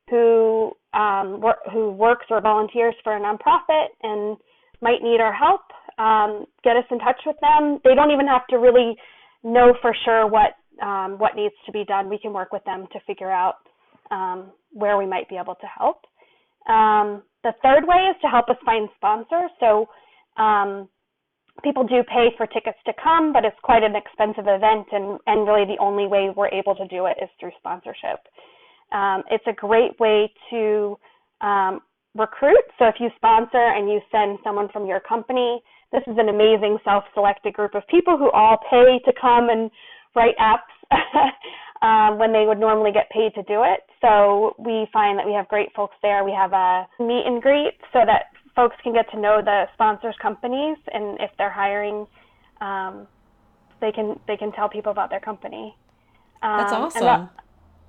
who 0.08 0.72
um, 0.94 1.40
wor- 1.40 1.62
who 1.72 1.90
works 1.90 2.26
or 2.30 2.40
volunteers 2.40 2.94
for 3.02 3.16
a 3.16 3.20
nonprofit 3.20 3.86
and 4.02 4.36
might 4.80 5.02
need 5.02 5.20
our 5.20 5.32
help, 5.32 5.62
um, 5.98 6.46
get 6.62 6.76
us 6.76 6.84
in 6.90 6.98
touch 6.98 7.20
with 7.26 7.36
them. 7.40 7.78
They 7.84 7.94
don't 7.94 8.10
even 8.10 8.26
have 8.28 8.46
to 8.48 8.56
really 8.56 8.96
know 9.42 9.74
for 9.82 9.94
sure 10.04 10.26
what 10.26 10.54
um, 10.82 11.18
what 11.18 11.34
needs 11.34 11.54
to 11.66 11.72
be 11.72 11.84
done. 11.84 12.08
We 12.08 12.18
can 12.18 12.32
work 12.32 12.52
with 12.52 12.64
them 12.64 12.86
to 12.92 13.00
figure 13.06 13.30
out 13.30 13.56
um, 14.10 14.52
where 14.72 14.96
we 14.96 15.06
might 15.06 15.28
be 15.28 15.36
able 15.36 15.56
to 15.56 15.66
help. 15.66 16.02
Um, 16.68 17.22
the 17.42 17.52
third 17.62 17.84
way 17.86 18.08
is 18.10 18.16
to 18.22 18.28
help 18.28 18.48
us 18.48 18.56
find 18.64 18.88
sponsors. 18.96 19.50
So 19.58 19.86
um, 20.36 20.88
people 21.62 21.84
do 21.84 22.02
pay 22.04 22.28
for 22.36 22.46
tickets 22.46 22.78
to 22.86 22.92
come, 23.02 23.32
but 23.32 23.44
it's 23.44 23.56
quite 23.62 23.82
an 23.82 23.94
expensive 23.96 24.46
event, 24.46 24.86
and, 24.92 25.18
and 25.26 25.46
really 25.46 25.64
the 25.64 25.80
only 25.80 26.06
way 26.06 26.30
we're 26.34 26.48
able 26.48 26.74
to 26.74 26.86
do 26.88 27.06
it 27.06 27.16
is 27.22 27.28
through 27.38 27.52
sponsorship. 27.58 28.20
Um, 28.92 29.22
it's 29.30 29.44
a 29.46 29.52
great 29.52 29.98
way 30.00 30.32
to 30.50 30.98
um, 31.40 31.80
recruit. 32.14 32.64
So 32.78 32.86
if 32.86 32.96
you 32.98 33.08
sponsor 33.16 33.58
and 33.58 33.88
you 33.88 34.00
send 34.10 34.38
someone 34.42 34.68
from 34.72 34.86
your 34.86 35.00
company, 35.00 35.60
this 35.92 36.02
is 36.06 36.16
an 36.18 36.28
amazing 36.28 36.78
self-selected 36.84 37.54
group 37.54 37.74
of 37.74 37.82
people 37.88 38.16
who 38.16 38.30
all 38.30 38.58
pay 38.70 39.00
to 39.04 39.12
come 39.20 39.48
and 39.48 39.70
write 40.14 40.34
apps 40.38 40.70
um, 41.82 42.18
when 42.18 42.32
they 42.32 42.46
would 42.46 42.58
normally 42.58 42.92
get 42.92 43.10
paid 43.10 43.34
to 43.34 43.42
do 43.42 43.62
it. 43.62 43.80
So 44.00 44.54
we 44.58 44.88
find 44.92 45.18
that 45.18 45.26
we 45.26 45.32
have 45.34 45.48
great 45.48 45.68
folks 45.74 45.96
there. 46.02 46.24
We 46.24 46.32
have 46.32 46.52
a 46.52 46.86
meet 46.98 47.26
and 47.26 47.42
greet 47.42 47.74
so 47.92 48.00
that 48.06 48.30
folks 48.60 48.76
can 48.82 48.92
get 48.92 49.10
to 49.10 49.18
know 49.18 49.40
the 49.42 49.64
sponsors 49.72 50.14
companies 50.20 50.76
and 50.92 51.18
if 51.18 51.30
they're 51.38 51.50
hiring 51.50 52.06
um, 52.60 53.06
they 53.80 53.90
can 53.90 54.20
they 54.28 54.36
can 54.36 54.52
tell 54.52 54.68
people 54.68 54.92
about 54.92 55.08
their 55.08 55.20
company. 55.20 55.74
Um, 56.42 56.58
that's 56.58 56.72
awesome. 56.72 57.30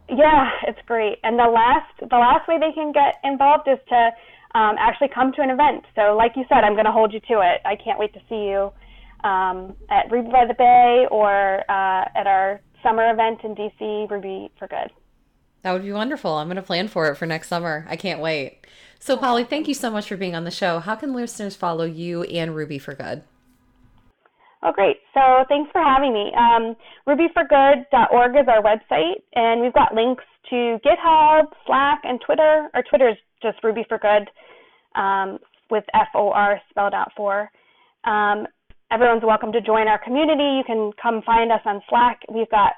yeah 0.07 0.49
it's 0.63 0.79
great. 0.87 1.17
And 1.23 1.37
the 1.37 1.51
last 1.51 1.91
the 1.99 2.15
last 2.15 2.47
way 2.47 2.57
they 2.57 2.71
can 2.71 2.93
get 2.93 3.15
involved 3.25 3.67
is 3.67 3.79
to 3.89 4.11
um, 4.57 4.75
actually 4.79 5.09
come 5.13 5.33
to 5.33 5.41
an 5.41 5.49
event. 5.49 5.83
So 5.95 6.15
like 6.15 6.31
you 6.37 6.45
said 6.47 6.63
i'm 6.63 6.73
going 6.73 6.85
to 6.85 6.95
hold 6.99 7.11
you 7.11 7.19
to 7.31 7.41
it. 7.41 7.59
I 7.65 7.75
can't 7.75 7.99
wait 7.99 8.13
to 8.13 8.21
see 8.29 8.47
you 8.47 8.71
um, 9.27 9.75
at 9.89 10.09
ruby 10.09 10.31
by 10.31 10.45
the 10.47 10.55
bay 10.57 11.05
or 11.11 11.59
uh, 11.69 12.03
at 12.15 12.27
our 12.27 12.61
summer 12.81 13.11
event 13.11 13.41
in 13.43 13.55
dc 13.55 14.09
ruby 14.09 14.49
for 14.57 14.67
good 14.67 14.89
that 15.63 15.71
would 15.71 15.83
be 15.83 15.91
wonderful 15.91 16.33
i'm 16.35 16.47
going 16.47 16.55
to 16.55 16.61
plan 16.61 16.87
for 16.87 17.09
it 17.09 17.15
for 17.15 17.25
next 17.25 17.47
summer 17.47 17.85
i 17.89 17.95
can't 17.95 18.19
wait 18.19 18.61
so, 19.03 19.17
Polly, 19.17 19.43
thank 19.43 19.67
you 19.67 19.73
so 19.73 19.89
much 19.89 20.07
for 20.07 20.15
being 20.15 20.35
on 20.35 20.43
the 20.43 20.51
show. 20.51 20.77
How 20.77 20.93
can 20.93 21.15
listeners 21.15 21.55
follow 21.55 21.85
you 21.85 22.21
and 22.21 22.55
Ruby 22.55 22.77
for 22.77 22.93
Good? 22.93 23.23
Oh, 24.61 24.71
great. 24.71 24.97
So, 25.15 25.43
thanks 25.49 25.71
for 25.71 25.81
having 25.81 26.13
me. 26.13 26.31
Um, 26.37 26.75
RubyForGood.org 27.07 28.35
is 28.35 28.47
our 28.47 28.61
website, 28.61 29.23
and 29.33 29.59
we've 29.59 29.73
got 29.73 29.95
links 29.95 30.23
to 30.51 30.77
GitHub, 30.85 31.45
Slack, 31.65 32.01
and 32.03 32.21
Twitter. 32.23 32.69
Our 32.75 32.83
Twitter 32.83 33.09
is 33.09 33.17
just 33.41 33.57
Ruby 33.63 33.83
for 33.89 33.97
Good 33.97 34.29
um, 34.93 35.39
with 35.71 35.83
F 35.95 36.09
O 36.13 36.29
R 36.29 36.61
spelled 36.69 36.93
out 36.93 37.11
for. 37.17 37.49
Um, 38.03 38.45
everyone's 38.91 39.23
welcome 39.25 39.51
to 39.53 39.61
join 39.61 39.87
our 39.87 39.97
community. 39.97 40.59
You 40.59 40.63
can 40.63 40.91
come 41.01 41.23
find 41.23 41.51
us 41.51 41.61
on 41.65 41.81
Slack. 41.89 42.19
We've 42.31 42.49
got 42.51 42.73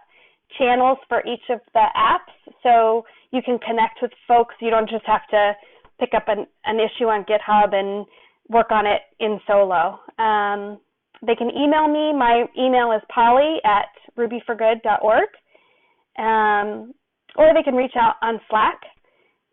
channels 0.58 0.98
for 1.08 1.22
each 1.26 1.44
of 1.50 1.60
the 1.74 1.86
apps, 1.96 2.54
so 2.62 3.06
you 3.32 3.42
can 3.44 3.60
connect 3.60 4.00
with 4.02 4.12
folks. 4.28 4.56
You 4.62 4.70
don't 4.70 4.90
just 4.90 5.06
have 5.06 5.28
to 5.32 5.54
pick 6.00 6.14
up 6.16 6.26
an, 6.28 6.46
an 6.66 6.78
issue 6.80 7.06
on 7.06 7.26
GitHub 7.26 7.74
and 7.74 8.06
work 8.50 8.72
on 8.72 8.86
it 8.86 9.02
in 9.20 9.40
solo. 9.48 10.00
Um, 10.20 10.80
they 11.26 11.36
can 11.36 11.50
email 11.50 11.88
me. 11.88 12.14
My 12.14 12.46
email 12.58 12.92
is 12.92 13.02
polly 13.14 13.58
at 13.64 13.88
rubyforgood.org. 14.18 15.30
Um, 16.18 16.94
or 17.36 17.54
they 17.54 17.64
can 17.64 17.76
reach 17.76 17.94
out 18.00 18.16
on 18.22 18.40
Slack 18.50 18.80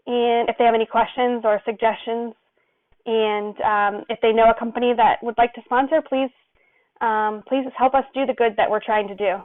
and 0.06 0.48
if 0.48 0.56
they 0.58 0.64
have 0.64 0.74
any 0.74 0.86
questions 0.86 1.42
or 1.44 1.60
suggestions. 1.64 2.34
And 3.06 3.56
um, 3.60 4.04
if 4.08 4.18
they 4.20 4.32
know 4.32 4.50
a 4.50 4.58
company 4.58 4.92
that 4.96 5.22
would 5.22 5.38
like 5.38 5.54
to 5.54 5.62
sponsor, 5.64 6.02
please 6.06 6.30
um, 7.00 7.42
please 7.48 7.64
help 7.78 7.94
us 7.94 8.04
do 8.12 8.26
the 8.26 8.34
good 8.34 8.52
that 8.58 8.70
we're 8.70 8.84
trying 8.84 9.08
to 9.08 9.14
do. 9.14 9.36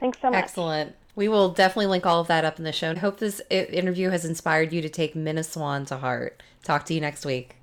Thanks 0.00 0.18
so 0.20 0.30
much. 0.30 0.42
Excellent. 0.42 0.96
We 1.14 1.28
will 1.28 1.50
definitely 1.50 1.86
link 1.86 2.06
all 2.06 2.20
of 2.20 2.28
that 2.28 2.44
up 2.44 2.58
in 2.58 2.64
the 2.64 2.72
show. 2.72 2.92
I 2.92 2.98
hope 2.98 3.18
this 3.18 3.40
interview 3.50 4.10
has 4.10 4.24
inspired 4.24 4.72
you 4.72 4.80
to 4.80 4.88
take 4.88 5.14
MINASWAN 5.14 5.86
to 5.88 5.98
heart. 5.98 6.42
Talk 6.64 6.86
to 6.86 6.94
you 6.94 7.00
next 7.00 7.26
week. 7.26 7.56